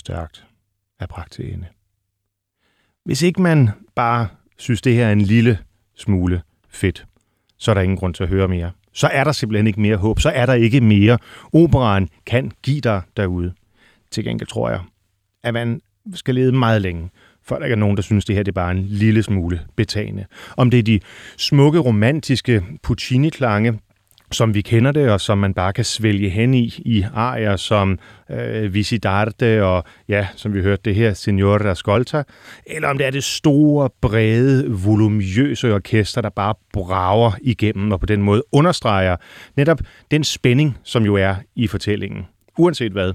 Første 0.00 0.14
akt 0.14 0.44
er 1.00 1.06
bragt 1.06 1.32
til 1.32 1.52
ende. 1.52 1.66
Hvis 3.04 3.22
ikke 3.22 3.42
man 3.42 3.70
bare 3.94 4.28
synes, 4.56 4.82
det 4.82 4.94
her 4.94 5.06
er 5.06 5.12
en 5.12 5.20
lille 5.20 5.58
smule 5.96 6.42
fedt, 6.68 7.06
så 7.58 7.70
er 7.70 7.74
der 7.74 7.80
ingen 7.80 7.98
grund 7.98 8.14
til 8.14 8.22
at 8.22 8.28
høre 8.28 8.48
mere. 8.48 8.72
Så 8.92 9.06
er 9.06 9.24
der 9.24 9.32
simpelthen 9.32 9.66
ikke 9.66 9.80
mere 9.80 9.96
håb. 9.96 10.20
Så 10.20 10.30
er 10.30 10.46
der 10.46 10.54
ikke 10.54 10.80
mere. 10.80 11.18
Operaen 11.52 12.08
kan 12.26 12.52
give 12.62 12.80
dig 12.80 13.02
derude. 13.16 13.52
Til 14.10 14.24
gengæld 14.24 14.48
tror 14.48 14.70
jeg, 14.70 14.80
at 15.42 15.54
man 15.54 15.80
skal 16.14 16.34
lede 16.34 16.52
meget 16.52 16.82
længe, 16.82 17.10
før 17.42 17.58
der 17.58 17.64
ikke 17.64 17.74
er 17.74 17.78
nogen, 17.78 17.96
der 17.96 18.02
synes, 18.02 18.24
det 18.24 18.36
her 18.36 18.42
det 18.42 18.52
er 18.52 18.60
bare 18.62 18.70
en 18.70 18.84
lille 18.84 19.22
smule 19.22 19.60
betagende. 19.76 20.24
Om 20.56 20.70
det 20.70 20.78
er 20.78 20.82
de 20.82 21.00
smukke, 21.36 21.78
romantiske 21.78 22.64
Puccini-klange, 22.82 23.80
som 24.32 24.54
vi 24.54 24.60
kender 24.60 24.92
det, 24.92 25.10
og 25.10 25.20
som 25.20 25.38
man 25.38 25.54
bare 25.54 25.72
kan 25.72 25.84
svælge 25.84 26.28
hen 26.28 26.54
i, 26.54 26.66
i 26.78 27.04
arier 27.14 27.56
som 27.56 27.98
øh, 28.30 28.74
Visidarte 28.74 29.64
og, 29.64 29.84
ja, 30.08 30.26
som 30.36 30.54
vi 30.54 30.62
hørte 30.62 30.82
det 30.84 30.94
her, 30.94 31.14
Signora 31.14 31.70
Ascolta, 31.70 32.22
eller 32.66 32.88
om 32.88 32.98
det 32.98 33.06
er 33.06 33.10
det 33.10 33.24
store, 33.24 33.90
brede, 34.00 34.70
voluminøse 34.70 35.74
orkester, 35.74 36.20
der 36.20 36.30
bare 36.30 36.54
brager 36.72 37.32
igennem 37.42 37.92
og 37.92 38.00
på 38.00 38.06
den 38.06 38.22
måde 38.22 38.42
understreger 38.52 39.16
netop 39.56 39.80
den 40.10 40.24
spænding, 40.24 40.78
som 40.84 41.04
jo 41.04 41.14
er 41.14 41.34
i 41.56 41.66
fortællingen. 41.66 42.26
Uanset 42.58 42.92
hvad, 42.92 43.12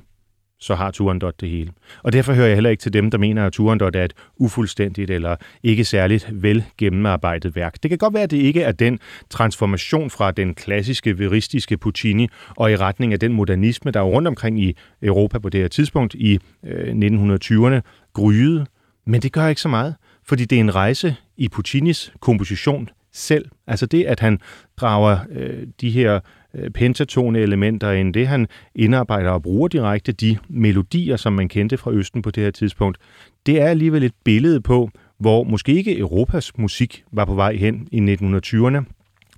så 0.66 0.76
har 0.76 0.92
Turandot 0.92 1.42
det 1.42 1.50
hele. 1.50 1.72
Og 2.04 2.14
derfor 2.14 2.34
hører 2.34 2.48
jeg 2.48 2.56
heller 2.56 2.70
ikke 2.70 2.82
til 2.82 2.94
dem, 2.94 3.12
der 3.12 3.18
mener, 3.18 3.46
at 3.46 3.54
Turandot 3.54 3.96
er 3.96 4.06
et 4.06 4.14
ufuldstændigt 4.38 5.12
eller 5.12 5.36
ikke 5.64 5.86
særligt 5.86 6.30
vel 6.32 6.64
gennemarbejdet 6.78 7.56
værk. 7.56 7.84
Det 7.84 7.90
kan 7.90 7.98
godt 7.98 8.14
være, 8.14 8.24
at 8.24 8.32
det 8.32 8.38
ikke 8.38 8.62
er 8.62 8.72
den 8.72 9.00
transformation 9.30 10.10
fra 10.10 10.32
den 10.32 10.54
klassiske, 10.56 11.20
veristiske 11.20 11.78
Puccini 11.78 12.28
og 12.50 12.72
i 12.72 12.76
retning 12.76 13.14
af 13.14 13.20
den 13.20 13.34
modernisme, 13.34 13.92
der 13.92 14.00
er 14.00 14.04
rundt 14.04 14.28
omkring 14.28 14.64
i 14.64 14.78
Europa 15.02 15.40
på 15.40 15.50
det 15.50 15.62
her 15.62 15.68
tidspunkt 15.68 16.14
i 16.14 16.40
øh, 16.64 16.96
1920'erne 16.96 17.82
gryede. 18.14 18.66
Men 19.06 19.22
det 19.22 19.32
gør 19.32 19.48
ikke 19.48 19.62
så 19.62 19.70
meget, 19.70 19.96
fordi 20.24 20.46
det 20.46 20.56
er 20.56 20.60
en 20.60 20.76
rejse 20.76 21.16
i 21.38 21.50
Puccinis 21.50 22.14
komposition 22.20 22.90
selv. 23.14 23.46
Altså 23.68 23.86
det, 23.86 24.04
at 24.04 24.20
han 24.20 24.40
drager 24.78 25.18
øh, 25.32 25.68
de 25.82 25.90
her 25.90 26.20
Øh, 26.56 26.70
pentatone 26.70 27.40
elementer 27.40 27.92
end 27.92 28.14
det, 28.14 28.28
han 28.28 28.48
indarbejder 28.76 29.30
og 29.30 29.44
bruger 29.44 29.68
direkte 29.68 30.12
de 30.12 30.38
melodier, 30.50 31.16
som 31.16 31.34
man 31.34 31.50
kendte 31.50 31.78
fra 31.78 31.92
Østen 31.92 32.22
på 32.22 32.32
det 32.32 32.44
her 32.44 32.52
tidspunkt. 32.52 32.98
Det 33.46 33.62
er 33.62 33.68
alligevel 33.68 34.04
et 34.04 34.14
billede 34.24 34.62
på, 34.62 34.90
hvor 35.20 35.44
måske 35.44 35.74
ikke 35.74 35.98
Europas 35.98 36.58
musik 36.58 37.04
var 37.12 37.26
på 37.26 37.34
vej 37.34 37.56
hen 37.56 37.88
i 37.92 38.16
1920'erne, 38.16 38.84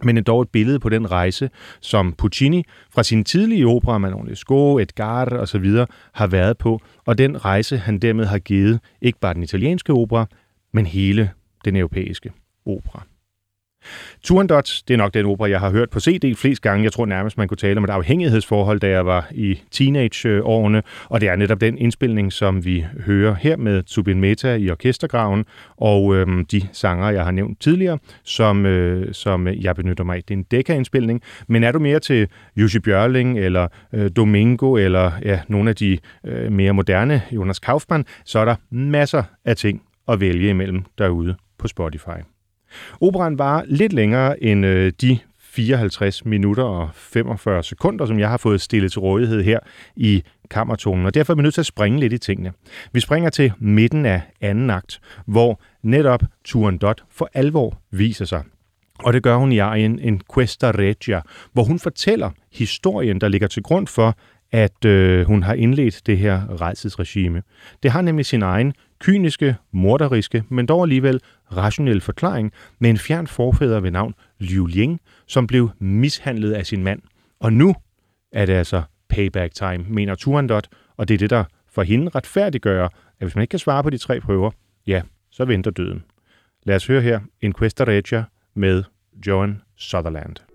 men 0.03 0.23
dog 0.23 0.41
et 0.41 0.49
billede 0.49 0.79
på 0.79 0.89
den 0.89 1.11
rejse, 1.11 1.49
som 1.81 2.13
Puccini 2.13 2.63
fra 2.93 3.03
sine 3.03 3.23
tidlige 3.23 3.67
operer, 3.67 3.97
Manon 3.97 4.27
Lescaut, 4.27 4.81
Edgar 4.81 5.25
osv. 5.25 5.65
har 6.13 6.27
været 6.27 6.57
på, 6.57 6.81
og 7.05 7.17
den 7.17 7.45
rejse, 7.45 7.77
han 7.77 7.99
dermed 7.99 8.25
har 8.25 8.39
givet 8.39 8.79
ikke 9.01 9.19
bare 9.19 9.33
den 9.33 9.43
italienske 9.43 9.93
opera, 9.93 10.25
men 10.73 10.85
hele 10.85 11.29
den 11.65 11.75
europæiske 11.75 12.31
opera. 12.65 13.03
Turandot, 14.23 14.81
det 14.87 14.93
er 14.93 14.97
nok 14.97 15.13
den 15.13 15.25
opera, 15.25 15.49
jeg 15.49 15.59
har 15.59 15.69
hørt 15.69 15.89
på 15.89 15.99
CD 15.99 16.35
flest 16.35 16.61
gange. 16.61 16.83
Jeg 16.83 16.91
tror 16.91 17.05
nærmest, 17.05 17.37
man 17.37 17.47
kunne 17.47 17.57
tale 17.57 17.77
om 17.77 17.83
et 17.83 17.89
afhængighedsforhold, 17.89 18.79
da 18.79 18.89
jeg 18.89 19.05
var 19.05 19.27
i 19.31 19.59
teenageårene, 19.71 20.83
og 21.09 21.21
det 21.21 21.29
er 21.29 21.35
netop 21.35 21.61
den 21.61 21.77
indspilning, 21.77 22.33
som 22.33 22.65
vi 22.65 22.85
hører 23.05 23.35
her 23.35 23.57
med 23.57 23.83
Zubin 23.87 24.21
Meta 24.21 24.55
i 24.55 24.69
orkestergraven, 24.69 25.45
og 25.77 26.15
øhm, 26.15 26.45
de 26.45 26.67
sanger, 26.71 27.09
jeg 27.09 27.23
har 27.23 27.31
nævnt 27.31 27.61
tidligere, 27.61 27.97
som, 28.23 28.65
øh, 28.65 29.13
som 29.13 29.47
jeg 29.47 29.75
benytter 29.75 30.03
mig 30.03 30.15
af. 30.15 30.23
Det 30.23 30.33
er 30.33 30.37
en 30.37 30.45
Decca-indspilning, 30.51 31.21
men 31.47 31.63
er 31.63 31.71
du 31.71 31.79
mere 31.79 31.99
til 31.99 32.27
Jussi 32.55 32.79
Bjørling, 32.79 33.39
eller 33.39 33.67
øh, 33.93 34.11
Domingo, 34.15 34.75
eller 34.75 35.11
ja, 35.25 35.39
nogle 35.47 35.69
af 35.69 35.75
de 35.75 35.97
øh, 36.25 36.51
mere 36.51 36.73
moderne 36.73 37.21
Jonas 37.31 37.59
Kaufmann, 37.59 38.05
så 38.25 38.39
er 38.39 38.45
der 38.45 38.55
masser 38.69 39.23
af 39.45 39.55
ting 39.55 39.81
at 40.07 40.19
vælge 40.19 40.49
imellem 40.49 40.83
derude 40.97 41.35
på 41.57 41.67
Spotify. 41.67 42.36
Operan 43.01 43.37
var 43.37 43.63
lidt 43.67 43.93
længere 43.93 44.43
end 44.43 44.65
øh, 44.65 44.93
de 45.01 45.19
54 45.39 46.25
minutter 46.25 46.63
og 46.63 46.89
45 46.93 47.63
sekunder, 47.63 48.05
som 48.05 48.19
jeg 48.19 48.29
har 48.29 48.37
fået 48.37 48.61
stillet 48.61 48.91
til 48.91 48.99
rådighed 48.99 49.43
her 49.43 49.59
i 49.95 50.23
kammertonen, 50.49 51.05
og 51.05 51.13
derfor 51.13 51.33
er 51.33 51.35
vi 51.35 51.41
nødt 51.41 51.53
til 51.53 51.61
at 51.61 51.65
springe 51.65 51.99
lidt 51.99 52.13
i 52.13 52.17
tingene. 52.17 52.51
Vi 52.91 52.99
springer 52.99 53.29
til 53.29 53.53
midten 53.59 54.05
af 54.05 54.21
anden 54.41 54.69
akt, 54.69 54.99
hvor 55.25 55.61
netop 55.83 56.23
Turandot 56.45 57.03
for 57.09 57.29
alvor 57.33 57.81
viser 57.91 58.25
sig. 58.25 58.43
Og 59.03 59.13
det 59.13 59.23
gør 59.23 59.35
hun 59.35 59.51
i 59.51 59.57
arien 59.57 59.99
En 59.99 60.21
Questa 60.33 60.71
Regia, 60.71 61.21
hvor 61.53 61.63
hun 61.63 61.79
fortæller 61.79 62.29
historien, 62.51 63.21
der 63.21 63.27
ligger 63.27 63.47
til 63.47 63.63
grund 63.63 63.87
for, 63.87 64.17
at 64.51 64.85
øh, 64.85 65.25
hun 65.25 65.43
har 65.43 65.53
indledt 65.53 66.01
det 66.05 66.17
her 66.17 66.61
rejsesregime. 66.61 67.43
Det 67.83 67.91
har 67.91 68.01
nemlig 68.01 68.25
sin 68.25 68.41
egen 68.41 68.73
kyniske, 68.99 69.55
morderiske, 69.71 70.43
men 70.49 70.65
dog 70.65 70.83
alligevel 70.83 71.21
rationel 71.57 72.01
forklaring 72.01 72.51
med 72.79 72.89
en 72.89 72.97
fjern 72.97 73.27
forfædre 73.27 73.83
ved 73.83 73.91
navn 73.91 74.13
Liu 74.39 74.65
Ling, 74.65 75.01
som 75.27 75.47
blev 75.47 75.69
mishandlet 75.79 76.53
af 76.53 76.65
sin 76.65 76.83
mand. 76.83 77.01
Og 77.39 77.53
nu 77.53 77.75
er 78.31 78.45
det 78.45 78.53
altså 78.53 78.81
payback 79.09 79.53
time, 79.53 79.85
mener 79.89 80.15
Turandot, 80.15 80.67
og 80.97 81.07
det 81.07 81.13
er 81.13 81.17
det, 81.17 81.29
der 81.29 81.43
for 81.71 81.83
hende 81.83 82.09
retfærdiggør, 82.15 82.85
at 82.85 82.91
hvis 83.19 83.35
man 83.35 83.41
ikke 83.41 83.51
kan 83.51 83.59
svare 83.59 83.83
på 83.83 83.89
de 83.89 83.97
tre 83.97 84.19
prøver, 84.21 84.51
ja, 84.87 85.01
så 85.31 85.45
venter 85.45 85.71
døden. 85.71 86.03
Lad 86.63 86.75
os 86.75 86.87
høre 86.87 87.01
her 87.01 87.19
en 87.41 87.53
Questa 87.53 87.83
Regia 87.83 88.23
med 88.53 88.83
Joan 89.27 89.61
Sutherland. 89.75 90.46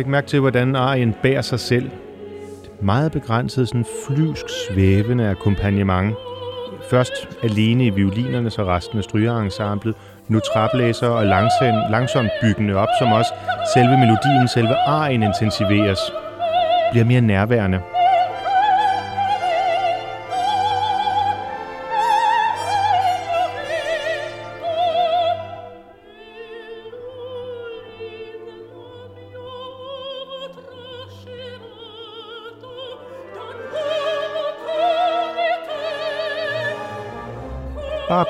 Læg 0.00 0.08
mærke 0.08 0.26
til, 0.26 0.40
hvordan 0.40 0.76
arien 0.76 1.14
bærer 1.22 1.42
sig 1.42 1.60
selv. 1.60 1.90
Meget 2.80 3.12
begrænset, 3.12 3.68
sådan 3.68 3.84
flyvsk 4.06 4.44
svævende 4.68 5.28
akkompagnement. 5.28 6.14
Først 6.90 7.12
alene 7.42 7.86
i 7.86 7.90
violinerne, 7.90 8.50
så 8.50 8.64
resten 8.64 8.98
af 8.98 9.04
strygerensemblet. 9.04 9.94
Nu 10.28 10.40
traplæser 10.40 11.08
og 11.08 11.26
langsomt, 11.26 11.90
langsomt 11.90 12.30
byggende 12.42 12.74
op, 12.74 12.88
som 13.00 13.12
også 13.12 13.34
selve 13.74 13.98
melodien, 13.98 14.48
selve 14.48 14.74
arien 14.74 15.22
intensiveres. 15.22 15.98
Bliver 16.92 17.04
mere 17.04 17.20
nærværende. 17.20 17.80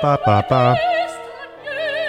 Ba, 0.01 0.15
ba, 0.25 0.41
ba. 0.49 0.75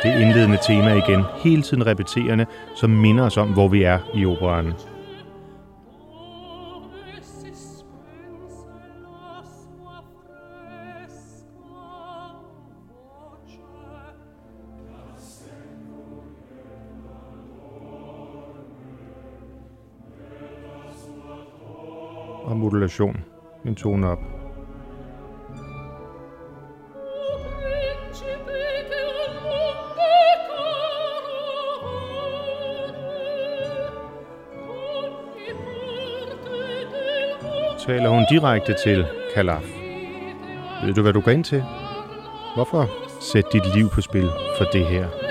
Det 0.03 0.21
indledende 0.21 0.59
tema 0.67 0.93
igen, 0.93 1.25
hele 1.45 1.63
tiden 1.63 1.87
repeterende, 1.87 2.47
som 2.75 2.91
minder 2.91 3.25
os 3.25 3.37
om, 3.37 3.49
hvor 3.53 3.69
vi 3.69 3.83
er 3.83 3.99
i 4.15 4.27
operaen. 4.27 4.73
Og 22.45 22.57
modulation. 22.57 23.25
En 23.65 23.75
tone 23.75 24.09
op. 24.09 24.42
taler 37.93 38.09
hun 38.09 38.27
direkte 38.31 38.75
til 38.85 39.07
Kalaf. 39.35 39.63
Ved 40.85 40.95
du, 40.95 41.03
hvad 41.03 41.13
du 41.13 41.21
går 41.21 41.31
ind 41.31 41.45
til? 41.45 41.65
Hvorfor 42.55 42.91
sætte 43.21 43.51
dit 43.53 43.75
liv 43.75 43.89
på 43.91 44.01
spil 44.01 44.29
for 44.59 44.65
det 44.65 44.87
her? 44.87 45.22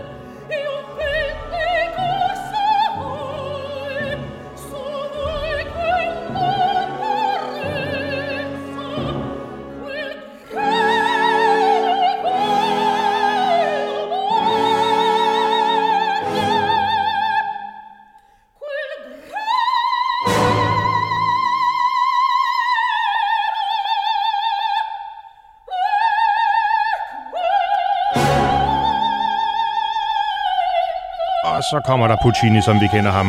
Så 31.72 31.80
kommer 31.80 32.08
der 32.08 32.16
Puccini, 32.24 32.62
som 32.62 32.80
vi 32.82 32.88
kender 32.88 33.12
ham. 33.12 33.28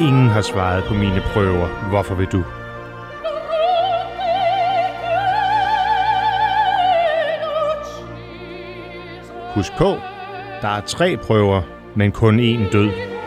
Ingen 0.00 0.28
har 0.28 0.42
svaret 0.42 0.84
på 0.84 0.94
mine 0.94 1.20
prøver. 1.20 1.68
Hvorfor 1.90 2.14
vil 2.14 2.26
du? 2.26 2.44
Husk 9.54 9.72
på, 9.78 9.96
der 10.62 10.68
er 10.68 10.80
tre 10.80 11.16
prøver, 11.16 11.62
men 11.96 12.12
kun 12.12 12.40
én 12.40 12.72
død. 12.72 13.17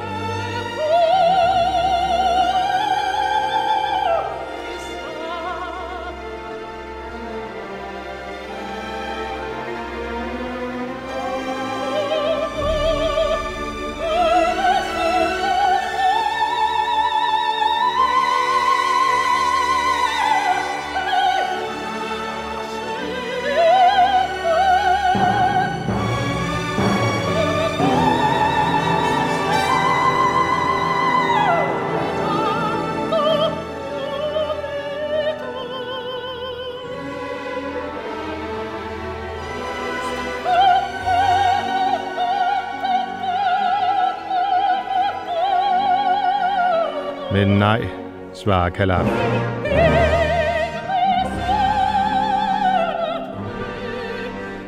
Nej, 47.72 47.88
svarer 48.34 48.70
Kalaf. 48.70 49.06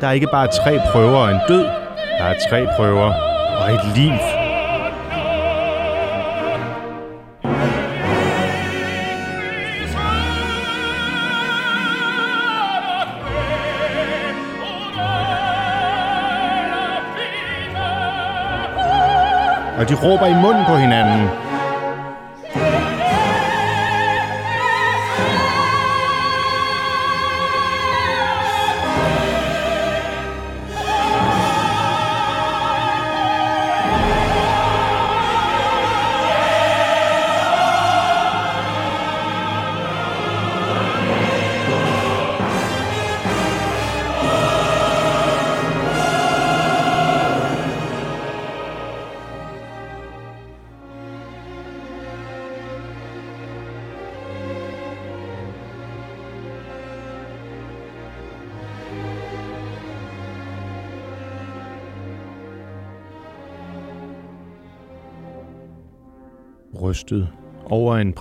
Der 0.01 0.07
er 0.07 0.11
ikke 0.11 0.27
bare 0.31 0.47
tre 0.47 0.79
prøver 0.91 1.17
og 1.17 1.31
en 1.31 1.39
død. 1.47 1.65
Der 2.17 2.23
er 2.23 2.35
tre 2.49 2.67
prøver 2.77 3.13
og 3.61 3.71
et 3.73 3.85
liv. 3.95 4.13
Og 19.79 19.89
de 19.89 19.95
råber 19.95 20.27
i 20.27 20.33
munden 20.33 20.65
på 20.65 20.75
hinanden. 20.75 21.42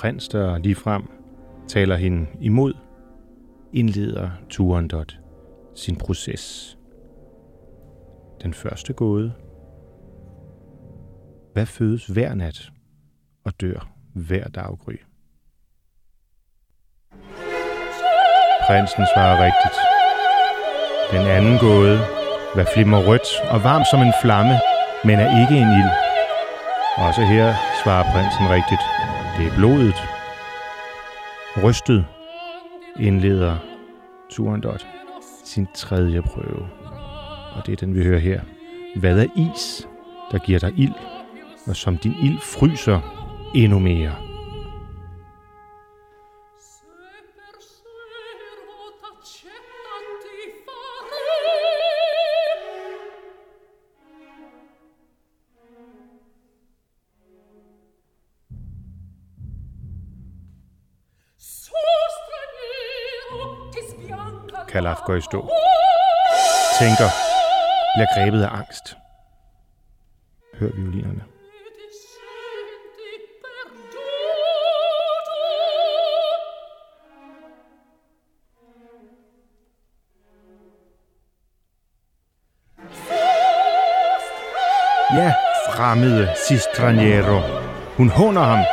Prins, 0.02 0.28
der 0.28 0.58
ligefrem 0.58 1.02
taler 1.68 1.96
hende 1.96 2.26
imod, 2.40 2.74
indleder 3.72 4.30
Turandot 4.50 5.18
sin 5.74 5.96
proces. 5.96 6.76
Den 8.42 8.54
første 8.54 8.92
gåde. 8.92 9.32
Hvad 11.52 11.66
fødes 11.66 12.06
hver 12.06 12.34
nat 12.34 12.70
og 13.44 13.60
dør 13.60 13.92
hver 14.14 14.48
daggry? 14.48 14.96
Prinsen 18.66 19.04
svarer 19.14 19.36
rigtigt. 19.44 19.76
Den 21.12 21.26
anden 21.36 21.58
gåde. 21.58 21.98
hvad 22.54 22.66
flimmer 22.74 22.98
rødt 23.08 23.28
og 23.50 23.64
varm 23.64 23.84
som 23.90 24.00
en 24.00 24.12
flamme, 24.22 24.54
men 25.04 25.18
er 25.18 25.30
ikke 25.42 25.56
en 25.62 25.72
ild. 25.80 25.92
Også 27.06 27.22
her 27.22 27.54
svarer 27.82 28.04
prinsen 28.12 28.50
rigtigt. 28.50 28.82
Det 29.38 29.46
er 29.46 29.56
blodet. 29.56 29.94
Rystet 31.64 32.06
indleder 33.00 33.56
Turandot 34.30 34.86
sin 35.44 35.68
tredje 35.74 36.22
prøve. 36.22 36.68
Og 37.56 37.66
det 37.66 37.72
er 37.72 37.76
den, 37.76 37.94
vi 37.94 38.04
hører 38.04 38.18
her. 38.18 38.40
Hvad 38.96 39.18
er 39.18 39.26
is, 39.36 39.88
der 40.32 40.38
giver 40.38 40.58
dig 40.58 40.72
ild, 40.76 40.94
og 41.66 41.76
som 41.76 41.98
din 41.98 42.14
ild 42.22 42.38
fryser 42.40 43.00
endnu 43.54 43.78
mere? 43.78 44.31
Kalaf 64.82 64.98
går 65.06 65.14
i 65.14 65.20
stå. 65.20 65.50
Tænker, 66.78 67.08
bliver 67.94 68.14
grebet 68.14 68.42
af 68.42 68.48
angst. 68.48 68.96
Hør 70.58 70.68
violinerne. 70.76 71.24
Ja, 85.14 85.34
fremmede 85.68 86.34
Sistraniero. 86.48 87.40
Hun 87.96 88.08
håner 88.08 88.42
ham. 88.42 88.64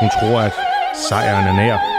Hun 0.00 0.10
tror, 0.10 0.40
at 0.40 0.52
sejren 0.94 1.46
er 1.48 1.52
nær. 1.52 1.89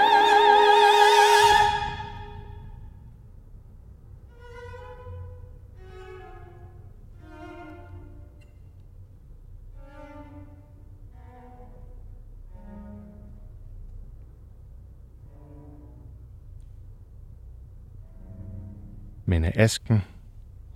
Men 19.32 19.44
af 19.44 19.54
asken 19.56 20.04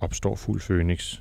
opstår 0.00 0.36
fuld 0.36 0.60
fønix. 0.60 1.14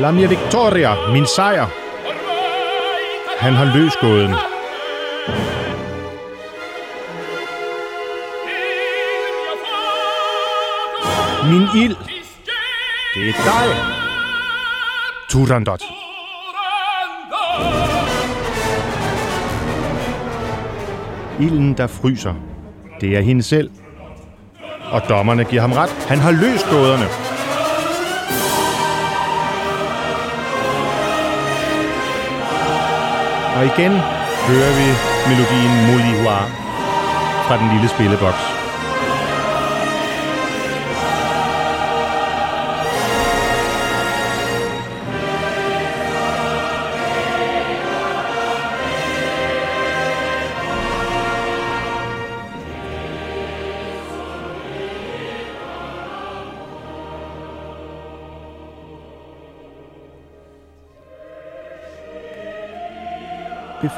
La 0.00 0.10
mia 0.10 0.28
victoria, 0.28 1.12
min 1.12 1.26
sejr. 1.26 1.66
Han 3.40 3.52
har 3.52 3.76
løst 3.76 4.00
gåden. 4.00 4.34
Min 11.50 11.82
ild, 11.82 11.96
det 13.14 13.28
er 13.28 13.34
dig. 13.50 13.68
Turandot. 15.28 15.82
Ilden, 21.40 21.76
der 21.76 21.86
fryser, 21.86 22.49
det 23.00 23.16
er 23.16 23.20
hende 23.20 23.42
selv. 23.42 23.70
Og 24.92 25.02
dommerne 25.08 25.44
giver 25.44 25.62
ham 25.62 25.72
ret. 25.72 25.90
Han 26.08 26.18
har 26.18 26.30
løst 26.30 26.66
gåderne. 26.70 27.06
Og 33.56 33.64
igen 33.64 33.92
hører 34.48 34.72
vi 34.80 34.88
melodien 35.30 35.72
Molihua 35.86 36.38
fra 37.46 37.58
den 37.58 37.72
lille 37.72 37.88
spilleboks. 37.88 38.49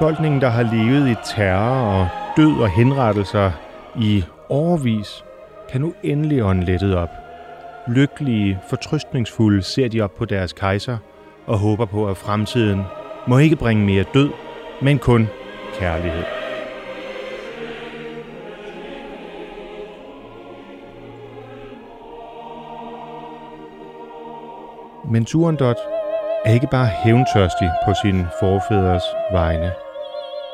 Befolkningen, 0.02 0.40
der 0.40 0.48
har 0.48 0.62
levet 0.62 1.08
i 1.08 1.14
terror 1.24 2.00
og 2.00 2.08
død 2.36 2.60
og 2.60 2.70
henrettelser 2.70 3.50
i 3.98 4.24
årvis, 4.48 5.24
kan 5.70 5.80
nu 5.80 5.94
endelig 6.02 6.44
ånde 6.44 6.64
lettet 6.64 6.96
op. 6.96 7.08
Lykkelige, 7.88 8.58
fortrystningsfulde 8.68 9.62
ser 9.62 9.88
de 9.88 10.00
op 10.00 10.14
på 10.14 10.24
deres 10.24 10.52
kejser 10.52 10.98
og 11.46 11.58
håber 11.58 11.84
på, 11.84 12.08
at 12.08 12.16
fremtiden 12.16 12.82
må 13.26 13.38
ikke 13.38 13.56
bringe 13.56 13.84
mere 13.84 14.04
død, 14.14 14.30
men 14.80 14.98
kun 14.98 15.28
kærlighed. 15.78 16.24
Men 25.10 25.24
Turandot 25.24 25.76
er 26.44 26.52
ikke 26.52 26.68
bare 26.70 26.86
hævntørstig 26.86 27.70
på 27.84 27.94
sin 28.02 28.26
forfædres 28.40 29.02
vegne. 29.32 29.72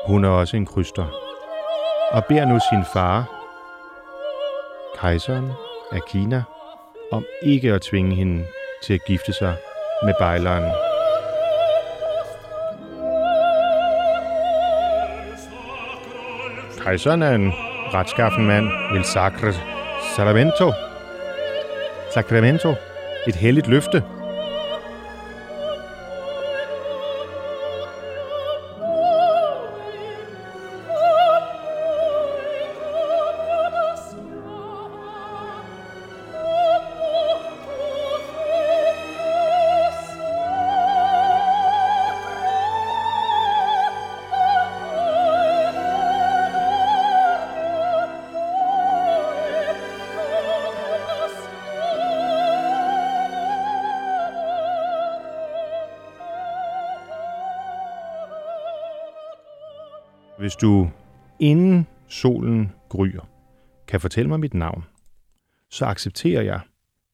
Hun 0.05 0.23
er 0.23 0.29
også 0.29 0.57
en 0.57 0.65
kryster. 0.65 1.05
Og 2.11 2.25
beder 2.25 2.45
nu 2.45 2.59
sin 2.69 2.83
far, 2.93 3.25
kejseren 4.99 5.51
af 5.91 5.99
Kina, 6.07 6.43
om 7.11 7.25
ikke 7.43 7.73
at 7.73 7.81
tvinge 7.81 8.15
hende 8.15 8.45
til 8.83 8.93
at 8.93 9.05
gifte 9.07 9.33
sig 9.33 9.55
med 10.03 10.13
bejleren. 10.19 10.71
Kejseren 16.83 17.21
er 17.21 17.35
en 17.35 17.53
retskaffen 17.93 18.47
mand, 18.47 18.93
vil 18.93 19.03
sacre 19.03 19.53
Salamento. 20.15 20.71
Sacramento. 22.13 22.75
Et 23.27 23.35
helligt 23.35 23.67
løfte, 23.67 24.03
du 60.61 60.89
inden 61.39 61.87
solen 62.07 62.71
gryer, 62.89 63.29
kan 63.87 64.01
fortælle 64.01 64.29
mig 64.29 64.39
mit 64.39 64.53
navn, 64.53 64.83
så 65.69 65.85
accepterer 65.85 66.41
jeg, 66.41 66.59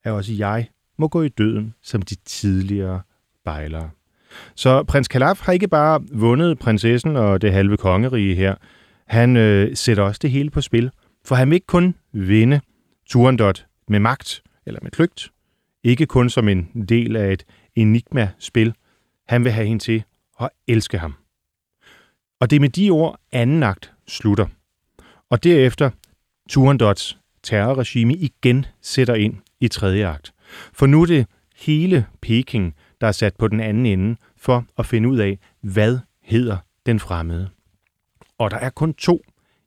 at 0.04 0.12
også 0.12 0.34
jeg 0.34 0.68
må 0.98 1.08
gå 1.08 1.22
i 1.22 1.30
døden 1.30 1.74
som 1.82 2.02
de 2.02 2.16
tidligere 2.16 3.02
bejlere. 3.46 3.90
Så 4.56 4.84
prins 4.84 5.08
Kalaf 5.08 5.40
har 5.42 5.54
ikke 5.54 5.68
bare 5.68 6.02
vundet 6.12 6.60
prinsessen 6.60 7.16
og 7.16 7.42
det 7.42 7.52
halve 7.52 7.78
kongerige 7.78 8.36
her, 8.36 8.56
han 9.08 9.38
øh, 9.38 9.76
sætter 9.76 10.04
også 10.04 10.20
det 10.22 10.32
hele 10.32 10.50
på 10.50 10.62
spil, 10.62 10.92
for 11.26 11.36
han 11.36 11.50
vil 11.50 11.56
ikke 11.56 11.68
kun 11.68 11.96
vinde 12.12 12.62
Turandot 13.10 13.66
med 13.88 14.00
magt 14.00 14.44
eller 14.66 14.80
med 14.84 14.92
kløgt, 14.92 15.32
ikke 15.84 16.06
kun 16.06 16.30
som 16.30 16.48
en 16.48 16.86
del 16.90 17.16
af 17.16 17.34
et 17.34 17.46
enigma-spil. 17.76 18.74
Han 19.28 19.44
vil 19.44 19.52
have 19.52 19.68
hende 19.68 19.84
til 19.84 20.04
at 20.42 20.50
elske 20.68 20.98
ham. 20.98 21.16
Og 22.40 22.50
det 22.50 22.56
er 22.56 22.60
med 22.60 22.70
de 22.70 22.90
ord, 22.90 23.20
anden 23.32 23.64
akt 23.64 23.94
slutter. 24.08 24.48
Og 25.30 25.44
derefter 25.44 25.90
Turandots 26.50 27.18
terrorregime 27.44 28.14
igen 28.14 28.66
sætter 28.82 29.16
ind 29.16 29.38
i 29.60 29.68
tredje 29.68 30.08
akt. 30.08 30.34
For 30.74 30.86
nu 30.86 31.02
er 31.02 31.06
det 31.06 31.28
hele 31.56 32.08
Peking, 32.22 32.76
der 33.02 33.08
er 33.08 33.12
sat 33.12 33.36
på 33.36 33.48
den 33.48 33.60
anden 33.60 33.86
ende 33.86 34.18
for 34.38 34.66
at 34.78 34.86
finde 34.86 35.10
ud 35.10 35.18
af, 35.18 35.40
hvad 35.62 36.00
hedder 36.22 36.58
den 36.86 37.00
fremmede. 37.00 37.50
Og 38.38 38.52
der 38.52 38.58
er 38.58 38.70
kun 38.70 38.94
to 38.94 39.22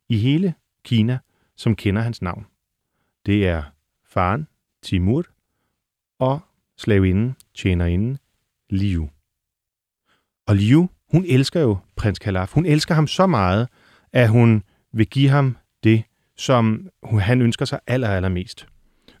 i 0.09 0.17
hele 0.17 0.53
Kina, 0.83 1.19
som 1.55 1.75
kender 1.75 2.01
hans 2.01 2.21
navn. 2.21 2.45
Det 3.25 3.47
er 3.47 3.63
faren, 4.05 4.47
Timur, 4.81 5.25
og 6.19 6.39
slavinden, 6.77 7.35
tjenerinden, 7.55 8.17
Liu. 8.69 9.09
Og 10.47 10.55
Liu, 10.55 10.89
hun 11.11 11.25
elsker 11.27 11.61
jo 11.61 11.77
prins 11.95 12.19
Kalaf. 12.19 12.53
Hun 12.53 12.65
elsker 12.65 12.95
ham 12.95 13.07
så 13.07 13.27
meget, 13.27 13.67
at 14.13 14.29
hun 14.29 14.63
vil 14.93 15.07
give 15.07 15.29
ham 15.29 15.57
det, 15.83 16.03
som 16.37 16.89
han 17.19 17.41
ønsker 17.41 17.65
sig 17.65 17.79
aller, 17.87 18.09
allermest. 18.09 18.67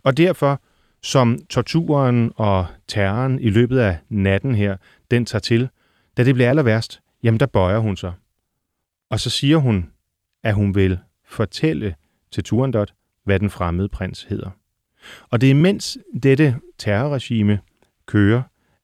Og 0.03 0.17
derfor, 0.17 0.61
som 1.03 1.39
torturen 1.49 2.31
og 2.35 2.65
terroren 2.87 3.39
i 3.39 3.49
løbet 3.49 3.79
af 3.79 3.97
natten 4.09 4.55
her, 4.55 4.77
den 5.11 5.25
tager 5.25 5.39
til, 5.39 5.69
da 6.17 6.23
det 6.23 6.35
bliver 6.35 6.49
aller 6.49 6.63
værst, 6.63 7.01
jamen 7.23 7.39
der 7.39 7.45
bøjer 7.45 7.79
hun 7.79 7.97
sig. 7.97 8.13
Og 9.09 9.19
så 9.19 9.29
siger 9.29 9.57
hun, 9.57 9.89
at 10.43 10.53
hun 10.53 10.75
vil 10.75 10.99
fortælle 11.25 11.95
til 12.31 12.43
Turandot, 12.43 12.93
hvad 13.23 13.39
den 13.39 13.49
fremmede 13.49 13.89
prins 13.89 14.23
hedder. 14.23 14.49
Og 15.29 15.41
det 15.41 15.51
er 15.51 15.55
mens 15.55 15.97
dette 16.23 16.55
terrorregime 16.77 17.59
kører, 18.05 18.41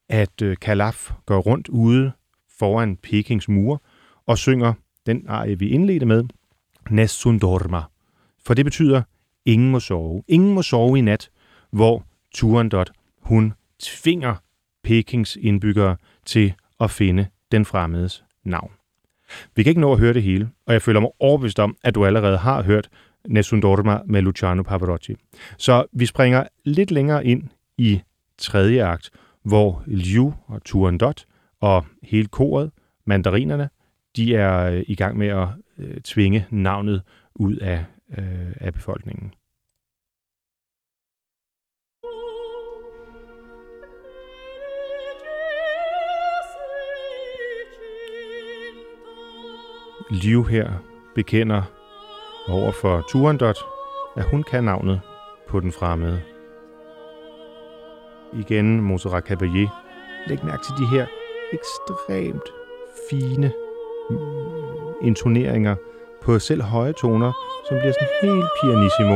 at 0.08 0.42
øh, 0.42 0.56
Kalaf 0.60 1.10
går 1.26 1.38
rundt 1.38 1.68
ude 1.68 2.12
foran 2.58 2.96
Pekings 2.96 3.48
mur 3.48 3.82
og 4.26 4.38
synger 4.38 4.72
den 5.06 5.24
arie, 5.28 5.58
vi 5.58 5.68
indledte 5.68 6.06
med, 6.06 6.24
Nessun 6.90 7.38
dorma. 7.38 7.82
For 8.46 8.54
det 8.54 8.64
betyder, 8.64 9.02
ingen 9.44 9.70
må 9.70 9.80
sove. 9.80 10.22
Ingen 10.28 10.54
må 10.54 10.62
sove 10.62 10.98
i 10.98 11.00
nat, 11.00 11.30
hvor 11.70 12.04
Turandot, 12.34 12.92
hun 13.20 13.52
tvinger 13.78 14.34
Pekings 14.82 15.36
indbyggere 15.40 15.96
til 16.24 16.54
at 16.80 16.90
finde 16.90 17.26
den 17.52 17.64
fremmedes 17.64 18.24
navn. 18.44 18.70
Vi 19.54 19.62
kan 19.62 19.70
ikke 19.70 19.80
nå 19.80 19.92
at 19.92 19.98
høre 19.98 20.14
det 20.14 20.22
hele, 20.22 20.50
og 20.66 20.72
jeg 20.72 20.82
føler 20.82 21.00
mig 21.00 21.10
overbevist 21.20 21.58
om, 21.58 21.76
at 21.82 21.94
du 21.94 22.06
allerede 22.06 22.38
har 22.38 22.62
hørt 22.62 22.88
Nessun 23.28 23.60
Dorma 23.60 24.00
med 24.06 24.22
Luciano 24.22 24.62
Pavarotti. 24.62 25.14
Så 25.58 25.86
vi 25.92 26.06
springer 26.06 26.44
lidt 26.64 26.90
længere 26.90 27.26
ind 27.26 27.42
i 27.78 28.00
tredje 28.38 28.84
akt, 28.84 29.10
hvor 29.42 29.82
Liu 29.86 30.34
og 30.46 30.64
Turandot 30.64 31.24
og 31.66 31.84
hele 32.02 32.28
koret, 32.28 32.70
mandarinerne, 33.04 33.68
de 34.16 34.34
er 34.34 34.70
øh, 34.70 34.82
i 34.86 34.94
gang 34.94 35.18
med 35.18 35.28
at 35.28 35.48
øh, 35.78 36.00
tvinge 36.00 36.46
navnet 36.50 37.02
ud 37.34 37.56
af, 37.56 37.84
øh, 38.18 38.52
af 38.60 38.72
befolkningen. 38.72 39.34
Liv 50.10 50.44
her 50.44 50.72
bekender 51.14 51.62
over 52.48 52.72
for 52.72 53.04
Turandot, 53.10 53.58
at 54.16 54.24
hun 54.24 54.42
kan 54.42 54.64
navnet 54.64 55.00
på 55.48 55.60
den 55.60 55.72
fremmede. 55.72 56.22
Igen 58.32 58.80
Montserrat 58.80 59.30
Caballé. 59.30 59.68
Læg 60.26 60.44
mærke 60.44 60.62
til 60.64 60.74
de 60.78 60.96
her 60.96 61.06
ekstremt 61.52 62.48
fine 63.10 63.52
mm, 64.10 64.16
intoneringer 65.02 65.76
på 66.22 66.38
selv 66.38 66.62
høje 66.62 66.92
toner, 66.92 67.32
som 67.68 67.76
bliver 67.78 67.92
sådan 67.92 68.08
helt 68.22 68.46
pianissimo. 68.62 69.14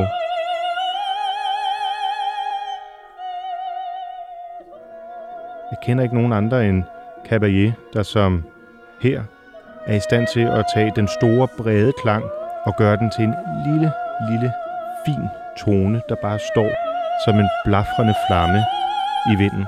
Jeg 5.71 5.79
kender 5.83 6.03
ikke 6.05 6.15
nogen 6.15 6.33
andre 6.33 6.67
end 6.69 6.85
Caballé, 7.27 7.73
der 7.93 8.03
som 8.03 8.45
her 9.01 9.23
er 9.87 9.95
i 9.95 10.01
stand 10.01 10.27
til 10.27 10.41
at 10.41 10.65
tage 10.75 10.93
den 10.97 11.09
store, 11.09 11.49
brede 11.59 11.93
klang 12.03 12.25
og 12.67 12.75
gøre 12.79 12.97
den 12.97 13.11
til 13.11 13.25
en 13.25 13.35
lille, 13.67 13.93
lille, 14.31 14.53
fin 15.07 15.25
tone, 15.65 16.03
der 16.09 16.15
bare 16.23 16.39
står 16.39 16.71
som 17.25 17.39
en 17.39 17.49
blafrende 17.65 18.15
flamme 18.29 18.61
i 19.33 19.37
vinden. 19.39 19.67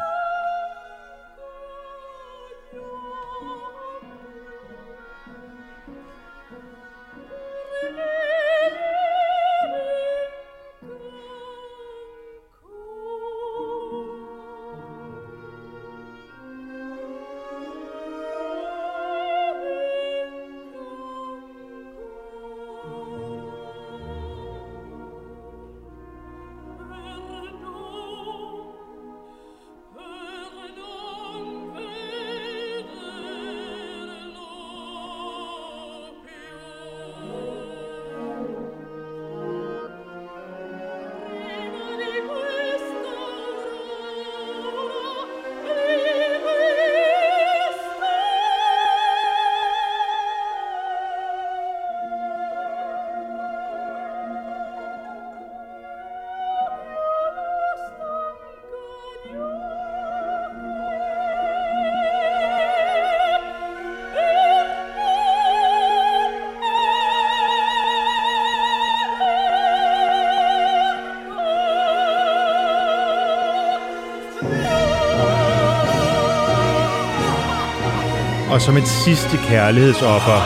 Som 78.62 78.76
et 78.76 78.88
sidste 78.88 79.36
kærlighedsoffer 79.36 80.40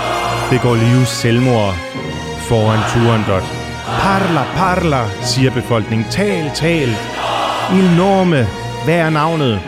begår 0.51 0.75
Liu 0.75 1.05
selvmord 1.05 1.75
foran 2.49 2.81
Turandot. 2.93 3.43
Parla, 4.01 4.45
parla, 4.57 5.05
siger 5.23 5.51
befolkningen. 5.51 6.07
Tal, 6.11 6.51
tal. 6.55 6.89
Il 7.79 7.97
nome. 7.97 8.47
Hvad 8.85 8.95
er 8.95 9.11
navnet? 9.11 9.61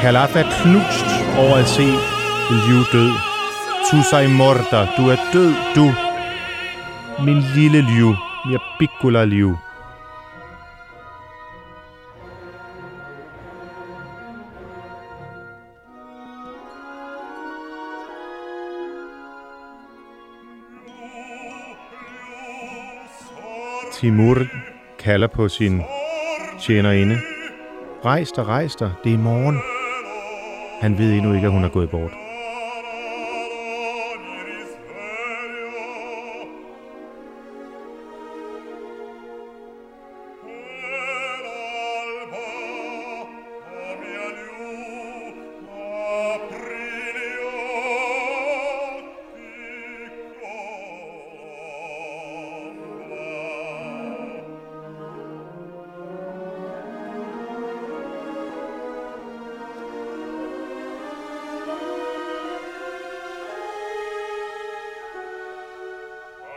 Kalaf 0.00 0.36
er 0.36 0.44
knust 0.62 1.08
over 1.38 1.56
at 1.56 1.68
se 1.68 1.86
Liu 2.50 2.82
død. 2.92 3.12
Tu 3.90 4.02
sei 4.10 4.26
morta. 4.26 4.86
Du 4.96 5.08
er 5.08 5.16
død, 5.32 5.54
du 5.76 6.07
min 7.24 7.42
lille 7.54 7.80
liv, 7.80 8.14
mia 8.46 8.58
piccola 8.78 9.24
liv. 9.24 9.56
Timur 23.92 24.36
kalder 24.98 25.26
på 25.26 25.48
sin 25.48 25.82
tjenerinde. 26.60 27.18
Rejs 28.04 28.32
dig, 28.32 28.46
rejs 28.46 28.76
dig, 28.76 28.92
det 29.04 29.14
er 29.14 29.18
morgen. 29.18 29.58
Han 30.80 30.98
ved 30.98 31.12
endnu 31.12 31.34
ikke, 31.34 31.46
at 31.46 31.52
hun 31.52 31.64
er 31.64 31.68
gået 31.68 31.90
bort. 31.90 32.27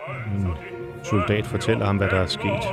Hmm. 0.08 0.54
soldat 1.04 1.45
fortæller 1.45 1.86
ham, 1.86 1.97
hvad 1.97 2.10
der 2.10 2.20
er 2.20 2.26
sket. 2.26 2.64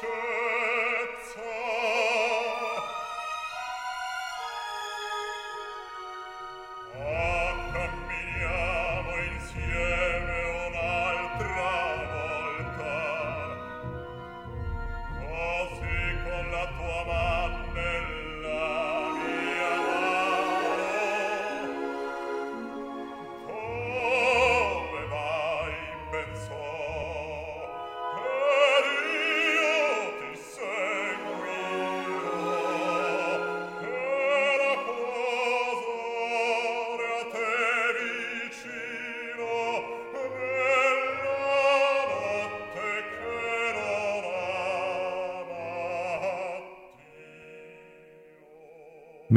Cheers. 0.00 0.25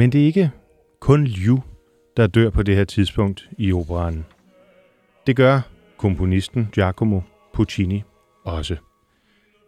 Men 0.00 0.12
det 0.12 0.20
er 0.20 0.26
ikke 0.26 0.50
kun 1.00 1.24
Liu, 1.24 1.62
der 2.16 2.26
dør 2.26 2.50
på 2.50 2.62
det 2.62 2.76
her 2.76 2.84
tidspunkt 2.84 3.48
i 3.58 3.72
operaen. 3.72 4.26
Det 5.26 5.36
gør 5.36 5.60
komponisten 5.96 6.68
Giacomo 6.72 7.20
Puccini 7.54 8.02
også. 8.44 8.76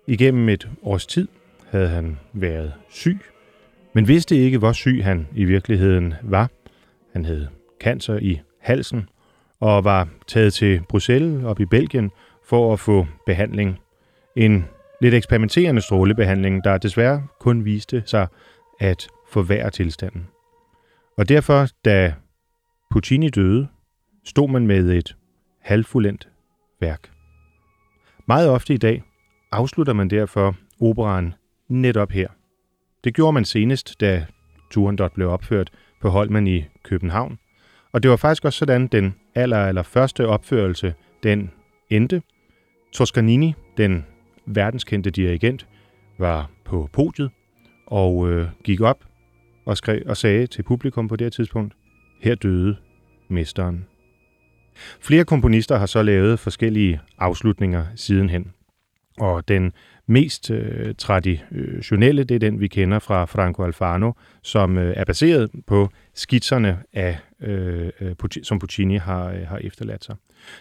Igennem 0.06 0.48
et 0.48 0.68
års 0.82 1.06
tid 1.06 1.28
havde 1.70 1.88
han 1.88 2.18
været 2.32 2.72
syg, 2.88 3.18
men 3.92 4.08
vidste 4.08 4.36
ikke, 4.36 4.58
hvor 4.58 4.72
syg 4.72 5.04
han 5.04 5.26
i 5.34 5.44
virkeligheden 5.44 6.14
var. 6.22 6.50
Han 7.12 7.24
havde 7.24 7.48
cancer 7.80 8.18
i 8.18 8.40
halsen 8.60 9.08
og 9.60 9.84
var 9.84 10.08
taget 10.26 10.54
til 10.54 10.80
Bruxelles 10.88 11.44
op 11.44 11.60
i 11.60 11.64
Belgien 11.64 12.10
for 12.44 12.72
at 12.72 12.80
få 12.80 13.06
behandling. 13.26 13.78
En 14.36 14.64
lidt 15.00 15.14
eksperimenterende 15.14 15.80
strålebehandling, 15.80 16.64
der 16.64 16.78
desværre 16.78 17.26
kun 17.40 17.64
viste 17.64 18.02
sig 18.06 18.26
at 18.80 19.08
forværre 19.32 19.70
tilstanden. 19.70 20.26
Og 21.18 21.28
derfor, 21.28 21.66
da 21.84 22.14
Puccini 22.90 23.28
døde, 23.28 23.68
stod 24.24 24.48
man 24.48 24.66
med 24.66 24.90
et 24.90 25.16
halvfuldendt 25.60 26.28
værk. 26.80 27.10
Meget 28.28 28.48
ofte 28.48 28.74
i 28.74 28.76
dag 28.76 29.02
afslutter 29.52 29.92
man 29.92 30.10
derfor 30.10 30.56
operaen 30.80 31.34
netop 31.68 32.10
her. 32.10 32.28
Det 33.04 33.14
gjorde 33.14 33.32
man 33.32 33.44
senest, 33.44 34.00
da 34.00 34.26
Turandot 34.70 35.12
blev 35.12 35.28
opført 35.28 35.70
på 36.00 36.08
Holmen 36.08 36.46
i 36.46 36.64
København. 36.82 37.38
Og 37.92 38.02
det 38.02 38.10
var 38.10 38.16
faktisk 38.16 38.44
også 38.44 38.58
sådan, 38.58 38.86
den 38.86 39.14
aller, 39.34 39.58
aller 39.58 39.82
første 39.82 40.26
opførelse, 40.26 40.94
den 41.22 41.50
endte. 41.90 42.22
Toscanini, 42.92 43.54
den 43.76 44.06
verdenskendte 44.46 45.10
dirigent, 45.10 45.66
var 46.18 46.50
på 46.64 46.88
podiet 46.92 47.30
og 47.86 48.30
øh, 48.30 48.48
gik 48.64 48.80
op 48.80 49.04
og, 49.64 49.76
skrev, 49.76 50.02
og 50.06 50.16
sagde 50.16 50.46
til 50.46 50.62
publikum 50.62 51.08
på 51.08 51.16
det 51.16 51.24
her 51.24 51.30
tidspunkt, 51.30 51.74
her 52.20 52.34
døde 52.34 52.76
mesteren. 53.28 53.86
Flere 55.00 55.24
komponister 55.24 55.76
har 55.76 55.86
så 55.86 56.02
lavet 56.02 56.38
forskellige 56.38 57.00
afslutninger 57.18 57.84
sidenhen. 57.96 58.52
Og 59.18 59.48
den 59.48 59.72
mest 60.06 60.50
øh, 60.50 60.94
traditionelle, 60.98 62.24
det 62.24 62.34
er 62.34 62.38
den, 62.38 62.60
vi 62.60 62.68
kender 62.68 62.98
fra 62.98 63.24
Franco 63.24 63.64
Alfano, 63.64 64.12
som 64.42 64.78
øh, 64.78 64.94
er 64.96 65.04
baseret 65.04 65.50
på 65.66 65.88
skitserne, 66.14 66.78
af, 66.92 67.18
øh, 67.40 67.90
øh 68.00 68.14
som 68.42 68.58
Puccini 68.58 68.96
har, 68.96 69.28
øh, 69.28 69.46
har 69.46 69.58
efterladt 69.58 70.04
sig. 70.04 70.16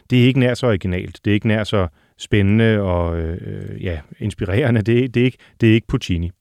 Det 0.10 0.22
er 0.22 0.28
ikke 0.28 0.40
nær 0.40 0.54
så 0.54 0.68
originalt, 0.68 1.20
det 1.26 1.32
er 1.32 1.34
ikke 1.36 1.48
nær 1.48 1.64
så 1.64 1.88
spændende 2.18 2.82
og 2.82 3.20
øh, 3.20 3.38
øh 3.42 3.84
ja, 3.84 4.00
inspirerende, 4.20 4.82
det, 4.82 5.14
det, 5.14 5.22
er 5.22 5.26
ikke, 5.26 5.38
det 5.62 5.70
er 5.70 5.74
ikke 5.74 5.88
Puccini. 5.88 6.32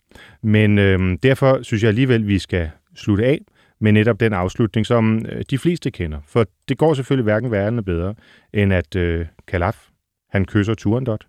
Men 0.43 0.79
øh, 0.79 1.19
derfor 1.23 1.63
synes 1.63 1.83
jeg 1.83 1.89
alligevel, 1.89 2.27
vi 2.27 2.39
skal 2.39 2.71
slutte 2.95 3.25
af 3.25 3.41
med 3.79 3.93
netop 3.93 4.21
den 4.21 4.33
afslutning, 4.33 4.87
som 4.87 5.27
øh, 5.29 5.43
de 5.51 5.59
fleste 5.59 5.91
kender. 5.91 6.21
For 6.27 6.47
det 6.69 6.79
går 6.79 6.95
selvfølgelig 6.95 7.25
hverken 7.25 7.51
værre 7.51 7.67
eller 7.67 7.83
bedre, 7.83 8.15
end 8.53 8.73
at 8.73 8.97
øh, 8.97 9.27
Kalaf, 9.47 9.89
han 10.29 10.45
kysser 10.45 10.75
Turandot, 10.75 11.27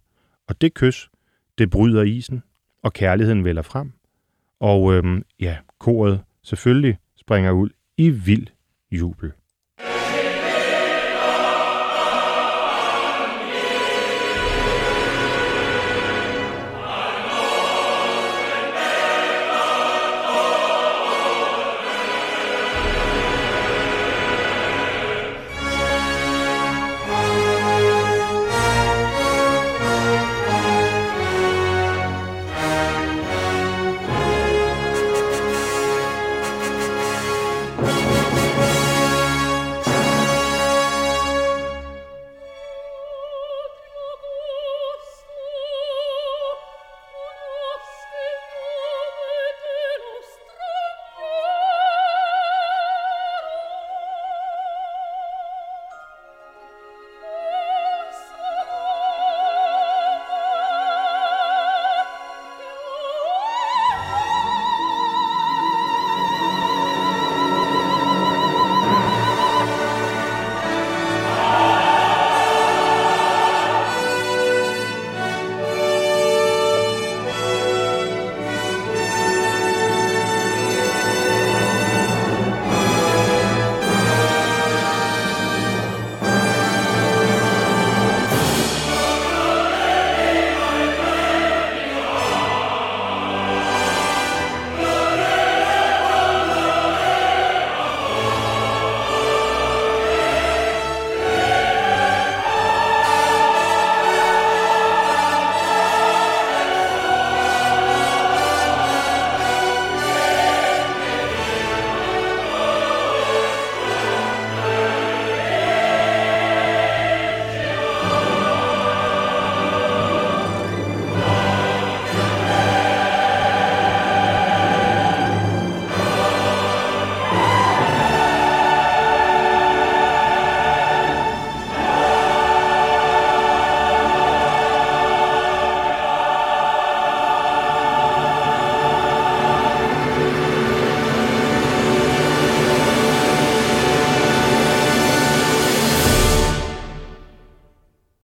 og 0.48 0.62
det 0.62 0.74
kys, 0.74 1.10
det 1.58 1.70
bryder 1.70 2.04
isen, 2.04 2.44
og 2.84 2.94
kærligheden 2.94 3.44
vælger 3.44 3.62
frem. 3.62 3.92
Og 4.60 4.94
øh, 4.94 5.22
ja, 5.40 5.58
koret 5.80 6.22
selvfølgelig 6.44 6.98
springer 7.16 7.52
ud 7.52 7.70
i 7.98 8.10
vild 8.10 8.48
jubel. 8.92 9.32